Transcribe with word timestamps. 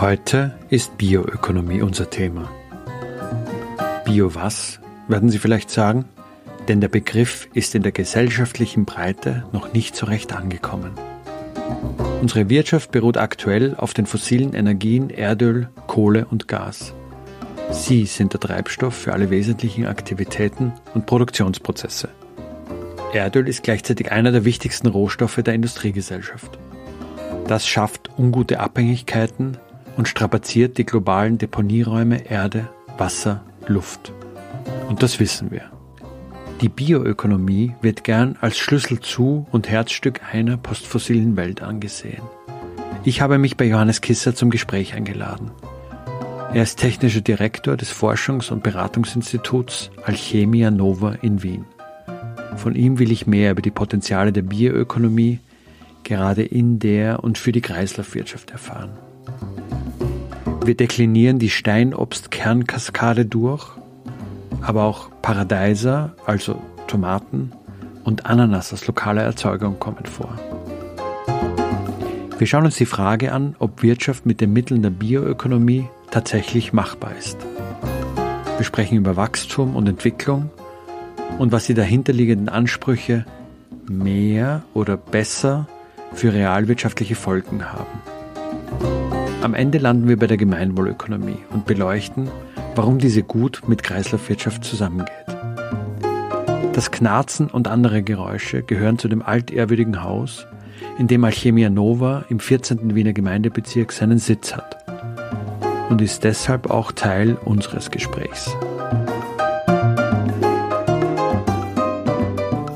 Heute 0.00 0.54
ist 0.70 0.96
Bioökonomie 0.96 1.82
unser 1.82 2.08
Thema. 2.08 2.48
Bio 4.04 4.32
was, 4.32 4.78
werden 5.08 5.28
Sie 5.28 5.38
vielleicht 5.38 5.70
sagen? 5.70 6.04
Denn 6.68 6.80
der 6.80 6.86
Begriff 6.86 7.48
ist 7.52 7.74
in 7.74 7.82
der 7.82 7.90
gesellschaftlichen 7.90 8.84
Breite 8.84 9.44
noch 9.50 9.72
nicht 9.72 9.96
so 9.96 10.06
recht 10.06 10.32
angekommen. 10.32 10.92
Unsere 12.20 12.48
Wirtschaft 12.48 12.92
beruht 12.92 13.16
aktuell 13.16 13.74
auf 13.74 13.92
den 13.92 14.06
fossilen 14.06 14.54
Energien 14.54 15.10
Erdöl, 15.10 15.68
Kohle 15.88 16.26
und 16.26 16.46
Gas. 16.46 16.94
Sie 17.72 18.06
sind 18.06 18.34
der 18.34 18.40
Treibstoff 18.40 18.94
für 18.94 19.14
alle 19.14 19.30
wesentlichen 19.30 19.84
Aktivitäten 19.86 20.74
und 20.94 21.06
Produktionsprozesse. 21.06 22.08
Erdöl 23.12 23.48
ist 23.48 23.64
gleichzeitig 23.64 24.12
einer 24.12 24.30
der 24.30 24.44
wichtigsten 24.44 24.86
Rohstoffe 24.86 25.42
der 25.42 25.54
Industriegesellschaft. 25.54 26.56
Das 27.48 27.66
schafft 27.66 28.10
ungute 28.16 28.60
Abhängigkeiten 28.60 29.56
und 29.98 30.06
strapaziert 30.06 30.78
die 30.78 30.86
globalen 30.86 31.38
Deponieräume 31.38 32.30
Erde, 32.30 32.68
Wasser, 32.96 33.42
Luft. 33.66 34.12
Und 34.88 35.02
das 35.02 35.18
wissen 35.18 35.50
wir. 35.50 35.72
Die 36.60 36.68
Bioökonomie 36.68 37.74
wird 37.82 38.04
gern 38.04 38.36
als 38.40 38.58
Schlüssel 38.58 39.00
zu 39.00 39.46
und 39.50 39.68
Herzstück 39.68 40.20
einer 40.32 40.56
postfossilen 40.56 41.36
Welt 41.36 41.62
angesehen. 41.62 42.22
Ich 43.04 43.20
habe 43.20 43.38
mich 43.38 43.56
bei 43.56 43.64
Johannes 43.64 44.00
Kisser 44.00 44.34
zum 44.34 44.50
Gespräch 44.50 44.94
eingeladen. 44.94 45.50
Er 46.54 46.62
ist 46.62 46.78
technischer 46.78 47.20
Direktor 47.20 47.76
des 47.76 47.92
Forschungs- 47.92 48.52
und 48.52 48.62
Beratungsinstituts 48.62 49.90
Alchemia 50.04 50.70
Nova 50.70 51.14
in 51.22 51.42
Wien. 51.42 51.64
Von 52.56 52.76
ihm 52.76 53.00
will 53.00 53.10
ich 53.10 53.26
mehr 53.26 53.50
über 53.50 53.62
die 53.62 53.70
Potenziale 53.70 54.32
der 54.32 54.42
Bioökonomie, 54.42 55.40
gerade 56.04 56.42
in 56.42 56.78
der 56.78 57.22
und 57.24 57.36
für 57.36 57.52
die 57.52 57.60
Kreislaufwirtschaft 57.60 58.52
erfahren. 58.52 58.90
Wir 60.68 60.76
deklinieren 60.76 61.38
die 61.38 61.48
Steinobst-Kernkaskade 61.48 63.24
durch, 63.24 63.66
aber 64.60 64.82
auch 64.82 65.08
Paradeiser, 65.22 66.14
also 66.26 66.60
Tomaten, 66.86 67.52
und 68.04 68.26
Ananas 68.26 68.74
aus 68.74 68.86
lokaler 68.86 69.22
Erzeugung 69.22 69.78
kommen 69.78 70.04
vor. 70.04 70.38
Wir 72.36 72.46
schauen 72.46 72.66
uns 72.66 72.76
die 72.76 72.84
Frage 72.84 73.32
an, 73.32 73.56
ob 73.58 73.82
Wirtschaft 73.82 74.26
mit 74.26 74.42
den 74.42 74.52
Mitteln 74.52 74.82
der 74.82 74.90
Bioökonomie 74.90 75.86
tatsächlich 76.10 76.74
machbar 76.74 77.12
ist. 77.18 77.38
Wir 78.58 78.64
sprechen 78.66 78.98
über 78.98 79.16
Wachstum 79.16 79.74
und 79.74 79.88
Entwicklung 79.88 80.50
und 81.38 81.50
was 81.50 81.64
die 81.64 81.72
dahinterliegenden 81.72 82.50
Ansprüche 82.50 83.24
mehr 83.88 84.64
oder 84.74 84.98
besser 84.98 85.66
für 86.12 86.34
realwirtschaftliche 86.34 87.14
Folgen 87.14 87.72
haben. 87.72 89.17
Am 89.40 89.54
Ende 89.54 89.78
landen 89.78 90.08
wir 90.08 90.16
bei 90.16 90.26
der 90.26 90.36
Gemeinwohlökonomie 90.36 91.38
und 91.50 91.64
beleuchten, 91.64 92.28
warum 92.74 92.98
diese 92.98 93.22
gut 93.22 93.62
mit 93.68 93.84
Kreislaufwirtschaft 93.84 94.64
zusammengeht. 94.64 95.12
Das 96.72 96.90
Knarzen 96.90 97.48
und 97.48 97.68
andere 97.68 98.02
Geräusche 98.02 98.64
gehören 98.64 98.98
zu 98.98 99.06
dem 99.06 99.22
altehrwürdigen 99.22 100.02
Haus, 100.02 100.44
in 100.98 101.06
dem 101.06 101.22
Alchemia 101.24 101.70
Nova 101.70 102.24
im 102.28 102.40
14. 102.40 102.96
Wiener 102.96 103.12
Gemeindebezirk 103.12 103.92
seinen 103.92 104.18
Sitz 104.18 104.56
hat 104.56 104.76
und 105.88 106.02
ist 106.02 106.24
deshalb 106.24 106.68
auch 106.70 106.90
Teil 106.90 107.36
unseres 107.44 107.92
Gesprächs. 107.92 108.56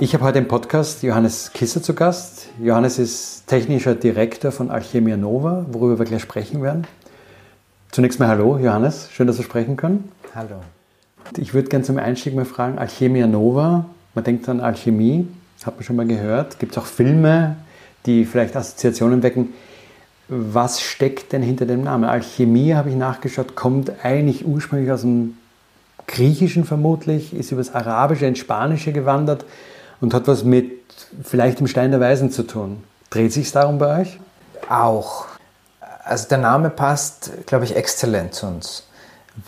Ich 0.03 0.15
habe 0.15 0.25
heute 0.25 0.41
im 0.41 0.49
Podcast 0.49 1.05
Johannes 1.05 1.53
Kisser 1.55 1.81
zu 1.81 1.95
Gast. 1.95 2.49
Johannes 2.61 2.99
ist 2.99 3.47
technischer 3.47 3.95
Direktor 3.95 4.51
von 4.51 4.69
Alchemia 4.69 5.17
Nova, 5.17 5.65
worüber 5.71 6.01
wir 6.01 6.07
gleich 6.07 6.23
sprechen 6.23 6.61
werden. 6.61 6.89
Zunächst 7.93 8.19
mal 8.19 8.27
Hallo, 8.27 8.59
Johannes. 8.59 9.09
Schön, 9.13 9.29
dass 9.29 9.39
wir 9.39 9.45
sprechen 9.45 9.77
können. 9.77 10.11
Hallo. 10.35 10.57
Ich 11.37 11.55
würde 11.55 11.69
gerne 11.69 11.85
zum 11.85 11.99
Einstieg 11.99 12.35
mal 12.35 12.45
fragen: 12.45 12.81
Alchemia 12.81 13.29
Nova, 13.29 13.85
man 14.17 14.25
denkt 14.25 14.49
an 14.49 14.59
Alchemie, 14.59 15.29
hat 15.65 15.77
man 15.77 15.85
schon 15.85 15.95
mal 15.95 16.07
gehört. 16.09 16.59
Gibt 16.59 16.73
es 16.73 16.79
auch 16.79 16.87
Filme, 16.87 17.55
die 18.05 18.25
vielleicht 18.25 18.57
Assoziationen 18.57 19.23
wecken? 19.23 19.51
Was 20.27 20.81
steckt 20.81 21.33
denn 21.33 21.43
hinter 21.43 21.65
dem 21.65 21.85
Namen? 21.85 22.07
Alchemie, 22.07 22.75
habe 22.75 22.91
ich 22.91 22.97
nachgeschaut, 22.97 23.55
kommt 23.55 23.93
eigentlich 24.03 24.45
ursprünglich 24.45 24.91
aus 24.91 25.03
dem 25.03 25.37
Griechischen 26.09 26.65
vermutlich, 26.65 27.33
ist 27.33 27.53
übers 27.53 27.73
Arabische 27.73 28.27
ins 28.27 28.41
Spanische 28.41 28.93
gewandert 28.93 29.45
und 30.03 30.13
hat 30.13 30.29
was 30.29 30.45
mit 30.45 30.83
vielleicht 31.23 31.61
dem 31.61 31.67
Stein 31.67 31.91
der 31.91 32.01
Weisen 32.01 32.31
zu 32.31 32.43
tun. 32.43 32.85
Dreht 33.09 33.33
sich 33.33 33.51
darum 33.53 33.79
bei 33.79 34.03
euch? 34.03 34.21
Auch. 34.69 35.27
Also 36.05 36.29
der 36.29 36.39
Name 36.39 36.69
passt, 36.69 37.31
glaube 37.47 37.65
ich, 37.65 37.77
exzellent 37.77 38.35
zu 38.35 38.47
uns, 38.47 38.85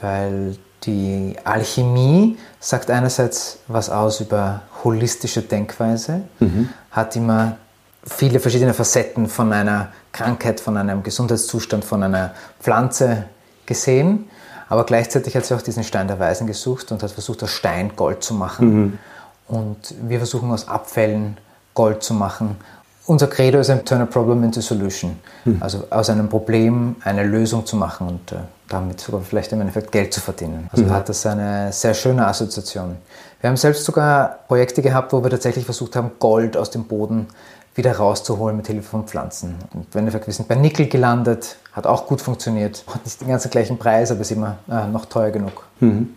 weil 0.00 0.56
die 0.84 1.36
Alchemie 1.44 2.38
sagt 2.60 2.90
einerseits 2.90 3.58
was 3.68 3.90
aus 3.90 4.20
über 4.20 4.62
holistische 4.84 5.42
Denkweise, 5.42 6.22
mhm. 6.38 6.68
hat 6.90 7.16
immer 7.16 7.56
viele 8.06 8.38
verschiedene 8.38 8.74
Facetten 8.74 9.28
von 9.28 9.52
einer 9.52 9.88
Krankheit, 10.12 10.60
von 10.60 10.76
einem 10.76 11.02
Gesundheitszustand, 11.02 11.84
von 11.84 12.02
einer 12.02 12.34
Pflanze 12.60 13.24
gesehen, 13.66 14.28
aber 14.68 14.84
gleichzeitig 14.84 15.34
hat 15.34 15.46
sie 15.46 15.54
auch 15.54 15.62
diesen 15.62 15.84
Stein 15.84 16.06
der 16.06 16.18
Weisen 16.18 16.46
gesucht 16.46 16.92
und 16.92 17.02
hat 17.02 17.10
versucht, 17.10 17.42
aus 17.42 17.50
Stein 17.50 17.96
Gold 17.96 18.22
zu 18.22 18.34
machen. 18.34 18.74
Mhm. 18.74 18.98
Und 19.48 19.94
wir 20.02 20.18
versuchen 20.18 20.50
aus 20.50 20.68
Abfällen 20.68 21.36
Gold 21.74 22.02
zu 22.02 22.14
machen. 22.14 22.56
Unser 23.06 23.26
Credo 23.26 23.58
ist 23.58 23.68
ein 23.68 23.84
Turn 23.84 24.00
a 24.00 24.06
Problem 24.06 24.42
into 24.44 24.60
Solution. 24.60 25.18
Hm. 25.44 25.58
Also 25.60 25.84
aus 25.90 26.08
einem 26.08 26.28
Problem 26.28 26.96
eine 27.04 27.24
Lösung 27.24 27.66
zu 27.66 27.76
machen 27.76 28.08
und 28.08 28.32
äh, 28.32 28.36
damit 28.68 29.00
sogar 29.00 29.20
vielleicht 29.20 29.52
im 29.52 29.60
Endeffekt 29.60 29.92
Geld 29.92 30.12
zu 30.14 30.20
verdienen. 30.20 30.68
Also 30.72 30.84
mhm. 30.84 30.90
hat 30.90 31.08
das 31.08 31.24
eine 31.26 31.72
sehr 31.72 31.94
schöne 31.94 32.26
Assoziation. 32.26 32.96
Wir 33.40 33.50
haben 33.50 33.56
selbst 33.56 33.84
sogar 33.84 34.38
Projekte 34.48 34.80
gehabt, 34.80 35.12
wo 35.12 35.22
wir 35.22 35.30
tatsächlich 35.30 35.64
versucht 35.64 35.96
haben, 35.96 36.12
Gold 36.18 36.56
aus 36.56 36.70
dem 36.70 36.84
Boden 36.84 37.26
wieder 37.74 37.96
rauszuholen 37.96 38.56
mit 38.56 38.66
Hilfe 38.68 38.88
von 38.88 39.04
Pflanzen. 39.04 39.56
Und 39.74 39.86
im 39.92 39.98
Endeffekt, 39.98 40.26
wir 40.26 40.34
sind 40.34 40.48
bei 40.48 40.54
Nickel 40.54 40.86
gelandet, 40.88 41.56
hat 41.72 41.86
auch 41.86 42.06
gut 42.06 42.20
funktioniert. 42.20 42.84
Hat 42.86 43.04
nicht 43.04 43.20
den 43.20 43.28
ganzen 43.28 43.50
gleichen 43.50 43.78
Preis, 43.78 44.10
aber 44.10 44.20
ist 44.20 44.30
immer 44.30 44.58
äh, 44.70 44.86
noch 44.86 45.06
teuer 45.06 45.30
genug. 45.30 45.64
Mhm. 45.80 46.14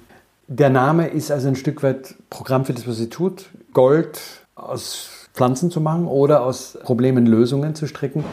Der 0.47 0.69
Name 0.69 1.07
ist 1.07 1.29
also 1.29 1.49
ein 1.49 1.57
Stück 1.57 1.83
weit 1.83 2.15
Programm 2.29 2.63
für 2.63 2.73
das, 2.73 2.87
was 2.87 2.95
sie 2.95 3.09
tut. 3.09 3.49
Gold 3.73 4.19
aus 4.55 5.09
Pflanzen 5.33 5.69
zu 5.69 5.81
machen 5.81 6.07
oder 6.07 6.41
aus 6.41 6.77
Problemen 6.83 7.25
Lösungen 7.25 7.75
zu 7.75 7.85
stricken. 7.85 8.23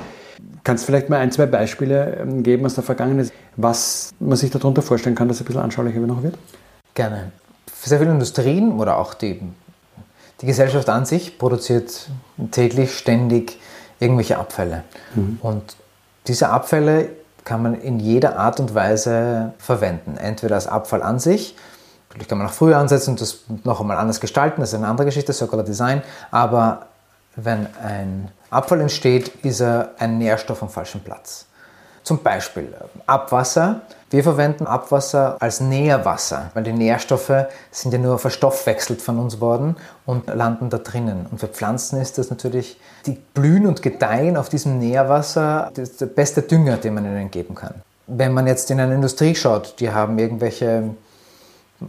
Kannst 0.63 0.85
du 0.85 0.87
vielleicht 0.87 1.11
mal 1.11 1.19
ein, 1.19 1.33
zwei 1.33 1.47
Beispiele 1.47 2.19
ähm, 2.21 2.45
geben 2.45 2.65
aus 2.67 2.77
der 2.77 2.85
Vergangenheit, 2.85 3.33
was 3.57 4.13
man 4.21 4.37
sich 4.37 4.51
darunter 4.51 4.81
vorstellen 4.81 5.17
kann, 5.17 5.27
dass 5.27 5.39
es 5.39 5.43
ein 5.43 5.47
bisschen 5.47 5.63
anschaulicher 5.63 5.99
noch 6.01 6.23
wird? 6.23 6.39
Gerne. 6.95 7.33
Sehr 7.83 7.99
viele 7.99 8.13
Industrien 8.13 8.79
oder 8.79 8.97
auch 8.99 9.15
die, 9.15 9.41
die 10.41 10.47
Gesellschaft 10.47 10.89
an 10.89 11.05
sich 11.05 11.37
produziert 11.37 12.09
täglich, 12.53 12.95
ständig 12.97 13.59
irgendwelche 13.99 14.39
Abfälle. 14.39 14.85
Mhm. 15.17 15.39
Und 15.43 15.77
diese 16.29 16.49
Abfälle 16.49 17.11
kann 17.45 17.63
man 17.63 17.75
in 17.75 17.99
jeder 17.99 18.39
Art 18.39 18.61
und 18.61 18.75
Weise 18.75 19.53
verwenden. 19.59 20.17
Entweder 20.17 20.55
als 20.55 20.67
Abfall 20.67 21.03
an 21.03 21.19
sich, 21.19 21.57
Natürlich 22.15 22.29
kann 22.29 22.39
man 22.39 22.47
auch 22.47 22.53
früher 22.53 22.79
ansetzen 22.79 23.11
und 23.11 23.21
das 23.21 23.41
noch 23.65 23.81
einmal 23.81 23.97
anders 23.97 24.21
gestalten, 24.21 24.61
das 24.61 24.71
ist 24.71 24.77
eine 24.77 24.87
andere 24.87 25.07
Geschichte, 25.07 25.33
Circular 25.33 25.65
Design, 25.65 26.01
aber 26.31 26.87
wenn 27.35 27.67
ein 27.83 28.29
Abfall 28.51 28.81
entsteht, 28.81 29.29
ist 29.45 29.61
er 29.61 29.91
ein 29.99 30.19
Nährstoff 30.19 30.63
am 30.63 30.69
falschen 30.69 31.03
Platz. 31.03 31.47
Zum 32.05 32.23
Beispiel 32.23 32.73
Abwasser. 33.07 33.81
Wir 34.11 34.23
verwenden 34.23 34.69
Abwasser 34.69 35.39
als 35.41 35.61
Nährwasser, 35.61 36.51
weil 36.55 36.63
die 36.63 36.73
Nährstoffe 36.73 37.47
sind 37.73 37.93
ja 37.93 37.99
nur 37.99 38.21
verstoffwechselt 38.21 39.03
von 39.03 39.19
uns 39.19 39.41
worden 39.41 39.77
und 40.07 40.29
landen 40.29 40.71
da 40.71 40.79
drinnen. 40.79 41.27
Und 41.29 41.41
für 41.41 41.49
Pflanzen 41.49 42.01
ist 42.01 42.19
das 42.19 42.31
natürlich, 42.31 42.79
die 43.07 43.19
blühen 43.33 43.67
und 43.67 43.83
gedeihen 43.83 44.37
auf 44.37 44.51
diesem 44.51 44.79
Nährwasser, 44.79 45.73
das 45.75 45.89
ist 45.89 46.01
der 46.01 46.07
beste 46.07 46.43
Dünger, 46.43 46.77
den 46.77 46.95
man 46.95 47.07
ihnen 47.07 47.33
geben 47.33 47.57
kann. 47.57 47.75
Wenn 48.07 48.33
man 48.33 48.47
jetzt 48.47 48.71
in 48.71 48.79
eine 48.79 48.95
Industrie 48.95 49.35
schaut, 49.35 49.81
die 49.81 49.91
haben 49.91 50.19
irgendwelche 50.19 50.91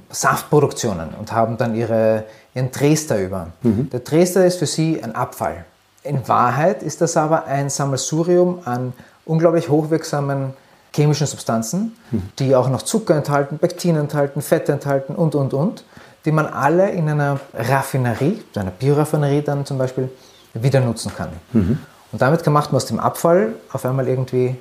Saftproduktionen 0.10 1.10
und 1.20 1.32
haben 1.32 1.58
dann 1.58 1.76
ihre, 1.76 2.24
ihren 2.54 2.72
Dresder 2.72 3.22
über. 3.22 3.48
Mhm. 3.62 3.90
Der 3.92 4.02
Dresder 4.02 4.46
ist 4.46 4.60
für 4.60 4.66
sie 4.66 5.02
ein 5.04 5.16
Abfall. 5.16 5.66
In 6.04 6.28
Wahrheit 6.28 6.84
ist 6.84 7.00
das 7.02 7.16
aber 7.18 7.46
ein 7.46 7.70
Sammelsurium 7.70 8.60
an 8.66 8.94
unglaublich 9.26 9.70
hochwirksamen 9.70 10.54
chemischen 10.94 11.28
Substanzen, 11.28 11.96
mhm. 12.12 12.24
die 12.40 12.56
auch 12.56 12.70
noch 12.70 12.84
Zucker 12.84 13.16
enthalten, 13.16 13.60
Pektin 13.60 13.98
enthalten, 13.98 14.42
Fette 14.42 14.72
enthalten 14.72 15.16
und, 15.16 15.36
und, 15.36 15.54
und, 15.54 15.84
die 16.26 16.32
man 16.32 16.48
alle 16.48 16.90
in 16.90 17.10
einer 17.10 17.40
Raffinerie, 17.54 18.42
einer 18.56 18.72
Bioraffinerie 18.72 19.42
dann 19.42 19.66
zum 19.66 19.78
Beispiel, 19.78 20.10
wieder 20.54 20.80
nutzen 20.80 21.12
kann. 21.16 21.30
Mhm. 21.52 21.80
Und 22.12 22.22
damit 22.22 22.46
macht 22.48 22.72
man 22.72 22.78
aus 22.78 22.86
dem 22.86 23.00
Abfall 23.00 23.56
auf 23.72 23.86
einmal 23.86 24.08
irgendwie 24.08 24.56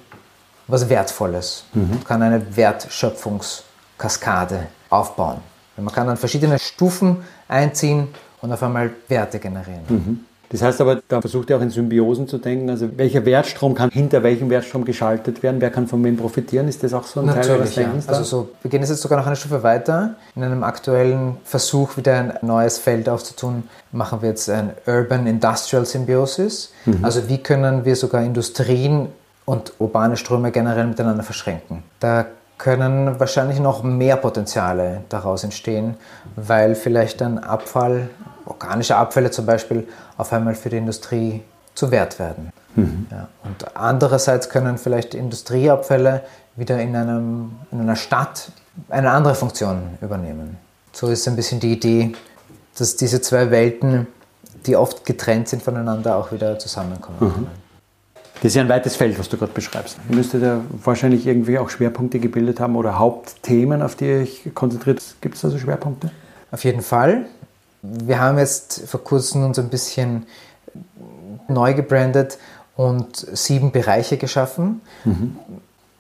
was 0.67 0.89
Wertvolles 0.89 1.67
mhm. 1.73 1.91
und 1.93 2.05
kann 2.05 2.21
eine 2.23 2.57
Wertschöpfungskaskade 2.57 4.67
aufbauen. 4.95 5.39
Man 5.77 5.93
kann 5.93 6.07
dann 6.07 6.17
verschiedene 6.17 6.59
Stufen 6.59 7.19
einziehen 7.49 8.09
und 8.41 8.53
auf 8.53 8.63
einmal 8.63 8.91
Werte 9.09 9.39
generieren. 9.39 9.83
Mhm. 9.89 10.21
Das 10.51 10.63
heißt 10.63 10.81
aber, 10.83 11.03
da 11.09 11.21
versucht 11.21 11.51
ihr 11.51 11.57
auch 11.57 11.61
in 11.63 11.71
Symbiosen 11.71 12.29
zu 12.29 12.39
denken. 12.39 12.71
Also 12.71 12.89
welcher 12.97 13.25
Wertstrom 13.25 13.75
kann 13.75 13.91
hinter 13.91 14.23
welchem 14.23 14.51
Wertstrom 14.51 14.85
geschaltet 14.85 15.43
werden? 15.43 15.61
Wer 15.61 15.71
kann 15.71 15.89
von 15.89 16.05
wem 16.05 16.17
profitieren? 16.17 16.69
Ist 16.69 16.85
das 16.85 16.95
auch 16.95 17.03
so 17.05 17.21
ein 17.21 17.27
Natürlich, 17.27 17.47
Teil 17.49 17.57
eures 17.57 17.75
Denkens? 17.75 18.07
Ja. 18.07 18.13
Also 18.13 18.23
so, 18.23 18.51
wir 18.63 18.71
gehen 18.71 18.81
jetzt 18.81 18.97
sogar 19.01 19.19
noch 19.19 19.27
eine 19.27 19.35
Stufe 19.35 19.65
weiter. 19.65 20.15
In 20.37 20.45
einem 20.45 20.63
aktuellen 20.63 21.39
Versuch, 21.45 21.97
wieder 21.97 22.15
ein 22.15 22.35
neues 22.43 22.79
Feld 22.79 23.09
aufzutun, 23.09 23.65
machen 23.91 24.23
wir 24.23 24.29
jetzt 24.29 24.49
ein 24.49 24.71
Urban 24.87 25.27
Industrial 25.27 25.85
Symbiosis. 25.85 26.73
Mhm. 26.85 27.05
Also 27.05 27.29
wie 27.29 27.39
können 27.39 27.85
wir 27.85 27.97
sogar 27.97 28.23
Industrien 28.23 29.09
und 29.47 29.73
urbane 29.81 30.17
Ströme 30.17 30.53
generell 30.53 30.87
miteinander 30.87 31.25
verschränken? 31.25 31.83
Da 31.99 32.27
können 32.65 33.21
wahrscheinlich 33.21 33.61
noch 33.61 33.83
mehr 33.83 34.17
Potenziale 34.17 35.05
daraus 35.11 35.45
entstehen, 35.45 35.99
weil 36.35 36.75
vielleicht 36.75 37.21
ein 37.21 37.39
Abfall 37.39 38.09
organische 38.47 38.97
Abfälle 38.97 39.31
zum 39.31 39.45
Beispiel 39.45 39.87
auf 40.17 40.33
einmal 40.33 40.55
für 40.55 40.71
die 40.71 40.79
Industrie 40.79 41.43
zu 41.75 41.91
Wert 41.91 42.19
werden. 42.19 42.49
Mhm. 42.75 43.07
Ja, 43.11 43.29
und 43.45 43.77
andererseits 43.77 44.49
können 44.49 44.79
vielleicht 44.79 45.13
Industrieabfälle 45.15 46.23
wieder 46.57 46.81
in, 46.81 46.97
einem, 46.97 47.53
in 47.71 47.83
einer 47.83 47.97
Stadt 47.97 48.51
eine 48.89 49.11
andere 49.11 49.35
Funktion 49.35 49.99
übernehmen. 50.01 50.57
So 50.93 51.09
ist 51.09 51.29
ein 51.29 51.37
bisschen 51.37 51.61
die 51.61 51.73
Idee, 51.75 52.15
dass 52.79 52.97
diese 52.97 53.21
zwei 53.21 53.51
Welten, 53.51 54.07
die 54.65 54.77
oft 54.77 55.05
getrennt 55.05 55.49
sind 55.49 55.63
voneinander, 55.63 56.17
auch 56.17 56.33
wieder 56.33 56.59
zusammenkommen 56.59 57.19
mhm. 57.21 57.47
Das 58.37 58.51
ist 58.51 58.57
ja 58.57 58.63
ein 58.63 58.69
weites 58.69 58.97
Feld, 58.97 59.19
was 59.19 59.29
du 59.29 59.37
gerade 59.37 59.53
beschreibst. 59.53 59.97
Ihr 60.09 60.17
müsstet 60.17 60.43
ja 60.43 60.61
wahrscheinlich 60.83 61.27
irgendwie 61.27 61.59
auch 61.59 61.71
Schwerpunkte 61.71 62.19
gebildet 62.19 62.61
haben 62.61 62.77
oder 62.77 62.99
Hauptthemen, 62.99 63.81
auf 63.81 63.95
die 63.95 64.07
ihr 64.07 64.19
euch 64.19 64.51
konzentriert. 64.55 65.03
Gibt 65.21 65.37
es 65.37 65.41
da 65.41 65.51
so 65.51 65.59
Schwerpunkte? 65.59 66.11
Auf 66.51 66.65
jeden 66.65 66.83
Fall. 66.83 67.27
Wir 67.83 68.21
haben 68.21 68.39
jetzt 68.39 68.89
vor 68.89 69.03
kurzem 69.03 69.45
uns 69.45 69.59
ein 69.59 69.69
bisschen 69.69 70.27
neu 71.49 71.75
gebrandet 71.75 72.39
und 72.77 73.17
sieben 73.17 73.73
Bereiche 73.73 74.17
geschaffen. 74.17 74.81
Mhm. 75.05 75.37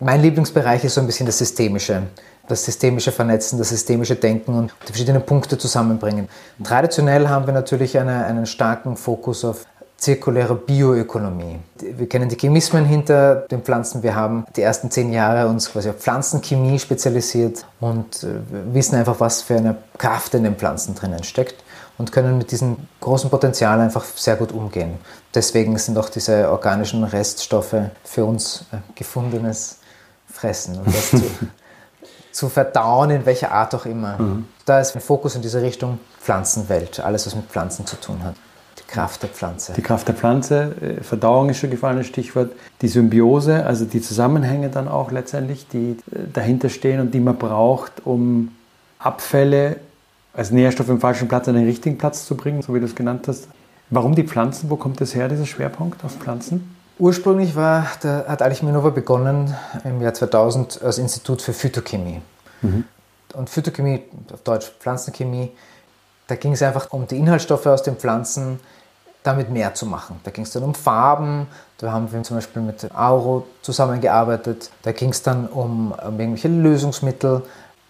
Mein 0.01 0.23
Lieblingsbereich 0.23 0.85
ist 0.85 0.95
so 0.95 1.01
ein 1.01 1.07
bisschen 1.07 1.27
das 1.27 1.39
Systemische. 1.39 2.03
Das 2.47 2.65
systemische 2.65 3.11
Vernetzen, 3.11 3.59
das 3.59 3.71
systemische 3.71 4.17
Denken 4.17 4.55
und 4.55 4.75
die 4.83 4.89
verschiedenen 4.89 5.23
Punkte 5.23 5.57
zusammenbringen. 5.57 6.29
Traditionell 6.63 7.29
haben 7.29 7.47
wir 7.47 7.55
natürlich 7.55 7.99
eine, 7.99 8.27
einen 8.27 8.45
starken 8.45 8.97
Fokus 8.97 9.47
auf 9.47 9.65
zirkuläre 10.05 10.55
Bioökonomie. 10.55 11.59
Wir 11.81 12.09
kennen 12.09 12.29
die 12.29 12.37
Chemismen 12.37 12.85
hinter 12.85 13.37
den 13.51 13.63
Pflanzen. 13.63 14.03
Wir 14.03 14.15
haben 14.15 14.45
die 14.55 14.61
ersten 14.61 14.91
zehn 14.91 15.13
Jahre 15.13 15.49
uns 15.49 15.73
quasi 15.73 15.89
auf 15.89 15.97
Pflanzenchemie 15.97 16.79
spezialisiert 16.79 17.65
und 17.81 18.23
äh, 18.23 18.29
wissen 18.73 18.97
einfach, 18.97 19.19
was 19.19 19.41
für 19.41 19.57
eine 19.57 19.77
Kraft 19.97 20.35
in 20.35 20.45
den 20.45 20.57
Pflanzen 20.57 20.95
drinnen 20.95 21.25
steckt 21.25 21.65
und 21.97 22.13
können 22.13 22.37
mit 22.37 22.51
diesem 22.51 22.77
großen 23.01 23.31
Potenzial 23.31 23.81
einfach 23.81 24.05
sehr 24.05 24.37
gut 24.37 24.53
umgehen. 24.53 24.99
Deswegen 25.35 25.79
sind 25.79 25.97
auch 25.97 26.11
diese 26.11 26.51
organischen 26.51 27.03
Reststoffe 27.05 27.77
für 28.05 28.27
uns 28.27 28.67
äh, 28.73 28.77
gefundenes 28.95 29.79
Fressen 30.31 30.81
und 30.81 30.89
das 30.89 31.11
zu, 31.11 31.23
zu, 32.33 32.49
verdauen, 32.51 33.09
in 33.09 33.25
welcher 33.25 33.53
Art 33.53 33.75
auch 33.75 33.87
immer. 33.87 34.19
Mhm. 34.19 34.49
Da 34.67 34.81
ist 34.81 34.95
ein 34.95 35.01
Fokus 35.01 35.35
in 35.35 35.41
diese 35.41 35.63
Richtung 35.63 35.99
Pflanzenwelt, 36.21 37.01
alles 37.01 37.27
was 37.27 37.35
mit 37.35 37.47
Pflanzen 37.47 37.87
zu 37.87 37.97
tun 37.97 38.23
hat. 38.23 38.35
Die 38.87 38.93
Kraft 38.93 39.23
der 39.23 39.31
Pflanze. 39.31 39.73
Die 39.73 39.83
Kraft 39.83 40.09
der 40.09 40.15
Pflanze, 40.15 40.75
äh, 40.81 41.03
Verdauung 41.03 41.51
ist 41.51 41.59
schon 41.59 41.71
gefallen, 41.71 41.99
ein 41.99 42.05
Stichwort. 42.05 42.53
Die 42.83 42.89
Symbiose, 42.89 43.65
also 43.65 43.85
die 43.85 44.01
Zusammenhänge 44.01 44.69
dann 44.69 44.89
auch 44.89 45.11
letztendlich, 45.11 45.67
die 45.69 45.97
äh, 46.13 46.19
dahinter 46.33 46.69
stehen 46.69 47.01
und 47.01 47.13
die 47.13 47.21
man 47.21 47.37
braucht, 47.37 48.05
um 48.05 48.53
Abfälle 48.99 49.77
als 50.33 50.51
Nährstoff 50.51 50.89
im 50.89 51.01
falschen 51.01 51.29
Platz 51.29 51.49
an 51.49 51.55
den 51.55 51.67
richtigen 51.67 51.99
Platz 51.99 52.27
zu 52.27 52.37
bringen, 52.37 52.63
so 52.63 52.75
wie 52.75 52.81
du 52.81 52.87
es 52.87 52.95
genannt 52.95 53.29
hast. 53.29 53.49
Warum 53.91 54.15
die 54.15 54.25
Pflanzen? 54.25 54.71
Wo 54.71 54.77
kommt 54.77 55.01
das 55.01 55.15
her, 55.15 55.29
dieser 55.29 55.47
Schwerpunkt 55.47 56.05
auf 56.05 56.13
Pflanzen? 56.13 56.75
Ursprünglich 56.99 57.57
war, 57.57 57.87
da 58.03 58.25
hat 58.29 58.41
Alich 58.41 58.63
Minova 58.63 58.91
begonnen 58.91 59.55
im 59.85 60.01
Jahr 60.01 60.15
2000 60.15 60.83
als 60.83 60.99
Institut 60.99 61.43
für 61.43 61.53
Phytochemie. 61.53 62.21
Mhm. 62.63 62.85
Und 63.35 63.51
Phytochemie, 63.51 64.03
auf 64.33 64.43
Deutsch 64.43 64.71
Pflanzenchemie, 64.79 65.51
da 66.27 66.37
ging 66.37 66.53
es 66.53 66.63
einfach 66.63 66.93
um 66.93 67.07
die 67.07 67.19
Inhaltsstoffe 67.19 67.67
aus 67.67 67.83
den 67.83 67.97
Pflanzen, 67.97 68.61
damit 69.23 69.51
mehr 69.51 69.75
zu 69.75 69.87
machen. 69.87 70.21
Da 70.23 70.31
ging 70.31 70.45
es 70.45 70.53
dann 70.53 70.63
um 70.63 70.75
Farben, 70.75 71.47
da 71.79 71.91
haben 71.91 72.13
wir 72.13 72.23
zum 72.23 72.37
Beispiel 72.37 72.63
mit 72.63 72.95
Auro 72.95 73.47
zusammengearbeitet. 73.63 74.71
Da 74.83 74.93
ging 74.93 75.11
es 75.11 75.23
dann 75.23 75.47
um, 75.49 75.93
um 75.93 76.21
irgendwelche 76.21 76.49
Lösungsmittel, 76.49 77.43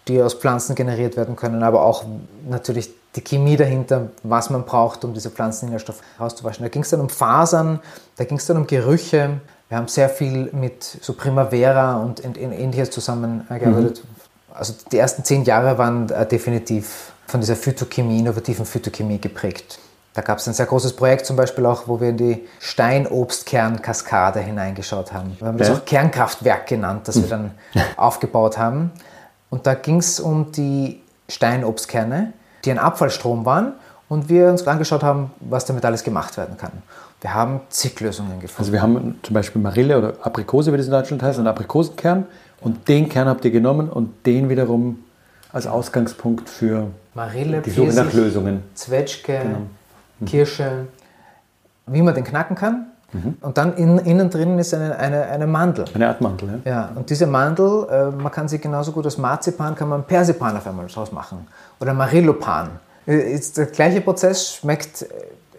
die 0.07 0.23
aus 0.23 0.35
Pflanzen 0.35 0.75
generiert 0.75 1.17
werden 1.17 1.35
können, 1.35 1.63
aber 1.63 1.83
auch 1.83 2.05
natürlich 2.49 2.91
die 3.17 3.21
Chemie 3.23 3.57
dahinter, 3.57 4.09
was 4.23 4.51
man 4.51 4.65
braucht, 4.65 5.05
um 5.05 5.15
diese 5.15 5.31
Pflanzeninhaltsstoffe 5.31 6.03
rauszuwaschen. 6.21 6.65
Da 6.65 6.69
ging 6.69 6.83
es 6.83 6.91
dann 6.91 7.01
um 7.01 7.09
Fasern, 7.09 7.81
da 8.17 8.25
ging 8.25 8.39
es 8.39 8.47
dann 8.47 8.57
um 8.57 8.67
Gerüche. 8.67 9.41
Wir 9.69 9.79
haben 9.79 9.89
sehr 9.89 10.09
viel 10.09 10.51
mit 10.53 10.85
so 10.85 11.15
Primavera 11.15 11.97
und 11.97 12.23
ähnliches 12.25 12.91
zusammengearbeitet. 12.91 14.05
Mhm. 14.05 14.55
Also 14.55 14.75
die 14.93 14.99
ersten 14.99 15.25
zehn 15.25 15.45
Jahre 15.45 15.79
waren 15.79 16.09
äh, 16.11 16.27
definitiv 16.27 17.14
von 17.27 17.41
dieser 17.41 17.57
Phytochemie, 17.57 18.21
innovativen 18.21 18.67
Phytochemie 18.67 19.19
geprägt. 19.19 19.79
Da 20.15 20.23
gab 20.23 20.39
es 20.39 20.47
ein 20.47 20.55
sehr 20.55 20.67
großes 20.67 20.95
Projekt 20.95 21.27
zum 21.27 21.35
Beispiel 21.35 21.67
auch, 21.67 21.89
wo 21.89 22.01
wir 22.01 22.11
in 22.11 22.17
die 22.17 22.47
Steinobstkernkaskade 22.61 24.39
hineingeschaut 24.39 25.13
haben. 25.13 25.37
Wir 25.39 25.49
haben 25.49 25.59
das 25.59 25.71
auch 25.71 25.85
Kernkraftwerk 25.85 26.69
genannt, 26.69 27.09
das 27.09 27.21
wir 27.21 27.29
dann 27.29 27.51
aufgebaut 27.97 28.57
haben. 28.57 28.93
Und 29.51 29.67
da 29.67 29.75
ging 29.75 29.99
es 29.99 30.21
um 30.21 30.53
die 30.53 31.01
Steinobstkerne, 31.29 32.33
die 32.65 32.71
ein 32.71 32.79
Abfallstrom 32.79 33.45
waren 33.45 33.73
und 34.09 34.29
wir 34.29 34.49
uns 34.51 34.67
angeschaut 34.67 35.03
haben, 35.03 35.33
was 35.41 35.65
damit 35.65 35.85
alles 35.85 36.05
gemacht 36.05 36.37
werden 36.37 36.57
kann. 36.57 36.71
Wir 37.21 37.35
haben 37.35 37.61
zig 37.71 37.99
Lösungen 38.01 38.39
gefunden. 38.39 38.61
Also 38.61 38.73
wir 38.73 38.83
haben 38.83 39.19
zum 39.23 39.35
Beispiel 39.35 39.61
Marille 39.61 39.99
oder 39.99 40.15
Aprikose, 40.23 40.73
wie 40.73 40.77
das 40.77 40.87
in 40.87 40.93
Deutschland 40.93 41.23
heißt, 41.23 41.39
einen 41.39 41.49
Aprikosenkern 41.49 42.27
und 42.61 42.87
den 42.87 43.09
Kern 43.09 43.29
habt 43.29 43.45
ihr 43.45 43.51
genommen 43.51 43.89
und 43.89 44.27
den 44.27 44.49
wiederum 44.49 45.03
als 45.53 45.67
Ausgangspunkt 45.67 46.49
für 46.49 46.89
Marille, 47.15 47.61
die 47.61 47.71
Suche 47.71 47.93
nach 47.95 48.13
Lösungen. 48.13 48.63
Zwetschge, 48.75 49.39
genau. 49.43 49.59
mhm. 50.21 50.25
Kirsche, 50.27 50.87
wie 51.87 52.03
man 52.03 52.15
den 52.15 52.25
knacken 52.25 52.57
kann 52.57 52.87
Mhm. 53.15 53.37
Und 53.41 53.57
dann 53.57 53.75
in, 53.77 53.99
innen 53.99 54.29
drin 54.29 54.59
ist 54.59 54.75
eine, 54.75 54.97
eine, 54.99 55.23
eine 55.25 55.47
Mandel. 55.47 55.85
Eine 55.95 56.09
Art 56.09 56.21
Mandel, 56.21 56.61
ja. 56.65 56.71
Ja, 56.71 56.91
und 56.95 57.09
diese 57.09 57.27
Mandel, 57.27 57.87
äh, 57.89 58.11
man 58.11 58.31
kann 58.31 58.49
sie 58.49 58.59
genauso 58.59 58.93
gut 58.93 59.05
als 59.05 59.17
Marzipan, 59.19 59.75
kann 59.75 59.89
man 59.89 60.05
Persipan 60.05 60.57
auf 60.57 60.67
einmal 60.67 60.87
draus 60.87 61.13
machen. 61.13 61.47
Oder 61.81 61.95
Marillopan. 61.95 62.71
Äh, 63.07 63.33
ist 63.33 63.57
der 63.57 63.67
gleiche 63.67 64.01
Prozess, 64.01 64.55
schmeckt 64.55 65.03
äh, 65.03 65.07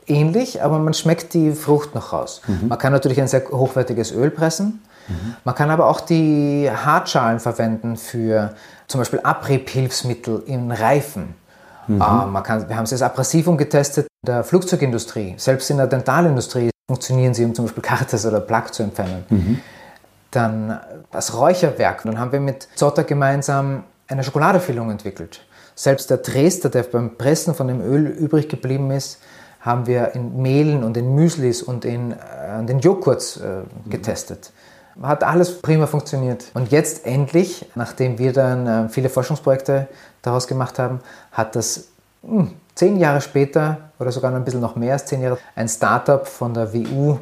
ähnlich, 0.07 0.61
aber 0.61 0.79
man 0.79 0.93
schmeckt 0.93 1.33
die 1.33 1.53
Frucht 1.53 1.95
noch 1.95 2.11
raus. 2.11 2.41
Mhm. 2.45 2.67
Man 2.67 2.77
kann 2.77 2.91
natürlich 2.91 3.21
ein 3.21 3.27
sehr 3.27 3.49
hochwertiges 3.49 4.11
Öl 4.11 4.29
pressen. 4.31 4.81
Mhm. 5.07 5.35
Man 5.45 5.55
kann 5.55 5.69
aber 5.69 5.87
auch 5.87 6.01
die 6.01 6.69
Hartschalen 6.69 7.39
verwenden 7.39 7.95
für 7.95 8.53
zum 8.87 8.99
Beispiel 8.99 9.21
Abriebhilfsmittel 9.23 10.43
in 10.45 10.71
Reifen. 10.71 11.35
Mhm. 11.87 11.97
Man 11.97 12.43
kann, 12.43 12.67
wir 12.67 12.75
haben 12.75 12.85
es 12.85 12.91
als 12.91 13.01
Abrasivum 13.01 13.57
getestet 13.57 14.07
in 14.23 14.27
der 14.27 14.43
Flugzeugindustrie, 14.43 15.35
selbst 15.37 15.69
in 15.69 15.77
der 15.77 15.87
Dentalindustrie 15.87 16.71
funktionieren 16.87 17.33
sie, 17.33 17.45
um 17.45 17.55
zum 17.55 17.65
Beispiel 17.65 17.83
Kartes 17.83 18.25
oder 18.25 18.39
Plug 18.39 18.71
zu 18.71 18.83
entfernen. 18.83 19.25
Mhm. 19.29 19.59
Dann 20.31 20.79
das 21.11 21.33
Räucherwerk. 21.33 22.03
Dann 22.03 22.19
haben 22.19 22.31
wir 22.31 22.39
mit 22.39 22.67
Zotter 22.75 23.03
gemeinsam 23.03 23.83
eine 24.07 24.23
Schokoladefüllung 24.23 24.91
entwickelt. 24.91 25.41
Selbst 25.75 26.09
der 26.09 26.17
Dresder, 26.17 26.69
der 26.69 26.83
beim 26.83 27.17
Pressen 27.17 27.55
von 27.55 27.67
dem 27.67 27.81
Öl 27.81 28.05
übrig 28.05 28.49
geblieben 28.49 28.91
ist, 28.91 29.19
haben 29.61 29.87
wir 29.87 30.13
in 30.13 30.41
Mehlen 30.41 30.83
und 30.83 30.95
in 30.95 31.15
Müslis 31.15 31.63
und 31.63 31.85
in 31.85 32.11
äh, 32.11 32.63
den 32.65 32.79
Joghurts 32.79 33.37
äh, 33.37 33.63
getestet. 33.89 34.51
Hat 35.01 35.23
alles 35.23 35.61
prima 35.61 35.87
funktioniert. 35.87 36.45
Und 36.53 36.71
jetzt 36.71 37.05
endlich, 37.05 37.65
nachdem 37.75 38.17
wir 38.17 38.31
dann 38.33 38.67
äh, 38.67 38.89
viele 38.89 39.09
Forschungsprojekte 39.09 39.87
daraus 40.21 40.47
gemacht 40.47 40.79
haben, 40.79 40.99
hat 41.31 41.55
das 41.55 41.89
mh, 42.23 42.39
hm, 42.39 42.51
zehn 42.75 42.97
Jahre 42.97 43.21
später 43.21 43.77
oder 43.99 44.11
sogar 44.11 44.31
noch 44.31 44.37
ein 44.37 44.45
bisschen 44.45 44.61
noch 44.61 44.75
mehr 44.75 44.93
als 44.93 45.05
zehn 45.05 45.21
Jahre 45.21 45.37
ein 45.55 45.67
Startup 45.67 46.25
von 46.25 46.53
der 46.53 46.73
WU 46.73 47.17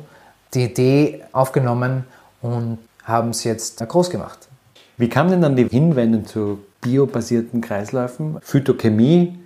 die 0.53 0.65
Idee 0.65 1.23
aufgenommen 1.31 2.05
und 2.41 2.77
haben 3.03 3.29
es 3.29 3.43
jetzt 3.43 3.85
groß 3.87 4.09
gemacht. 4.09 4.47
Wie 4.97 5.09
kam 5.09 5.29
denn 5.29 5.41
dann 5.41 5.55
die 5.55 5.67
Hinwendung 5.67 6.25
zu 6.25 6.59
biobasierten 6.81 7.61
Kreisläufen? 7.61 8.37
Phytochemie, 8.41 9.39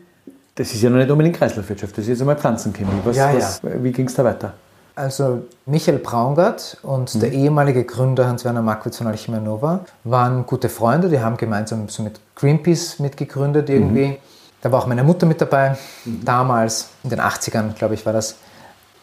das 0.55 0.73
ist 0.73 0.81
ja 0.81 0.89
noch 0.89 0.97
nicht 0.97 1.09
unbedingt 1.09 1.37
Kreislaufwirtschaft, 1.37 1.93
das 1.93 2.03
ist 2.03 2.09
jetzt 2.09 2.21
einmal 2.21 2.35
Pflanzenchemie. 2.35 2.99
Was, 3.03 3.15
ja, 3.15 3.33
was, 3.33 3.61
ja. 3.63 3.83
Wie 3.83 3.91
ging 3.91 4.07
es 4.07 4.15
da 4.15 4.23
weiter? 4.23 4.53
Also 4.97 5.43
Michael 5.67 5.99
Braungart 5.99 6.77
und 6.81 7.13
mhm. 7.13 7.19
der 7.19 7.31
ehemalige 7.31 7.83
Gründer 7.83 8.27
Hans-Werner 8.27 8.63
Markwitz 8.63 8.97
von 8.97 9.05
Alchimia 9.05 9.39
Nova 9.39 9.81
waren 10.03 10.47
gute 10.47 10.69
Freunde, 10.69 11.07
die 11.07 11.19
haben 11.19 11.37
gemeinsam 11.37 11.87
so 11.87 12.01
mit 12.01 12.19
Greenpeace 12.35 12.97
mitgegründet 12.97 13.69
irgendwie. 13.69 14.07
Mhm. 14.07 14.15
Da 14.59 14.71
war 14.71 14.81
auch 14.81 14.87
meine 14.87 15.03
Mutter 15.03 15.27
mit 15.27 15.39
dabei, 15.39 15.77
mhm. 16.03 16.25
damals 16.25 16.89
in 17.03 17.11
den 17.11 17.21
80ern, 17.21 17.75
glaube 17.75 17.93
ich, 17.93 18.07
war 18.07 18.13
das, 18.13 18.37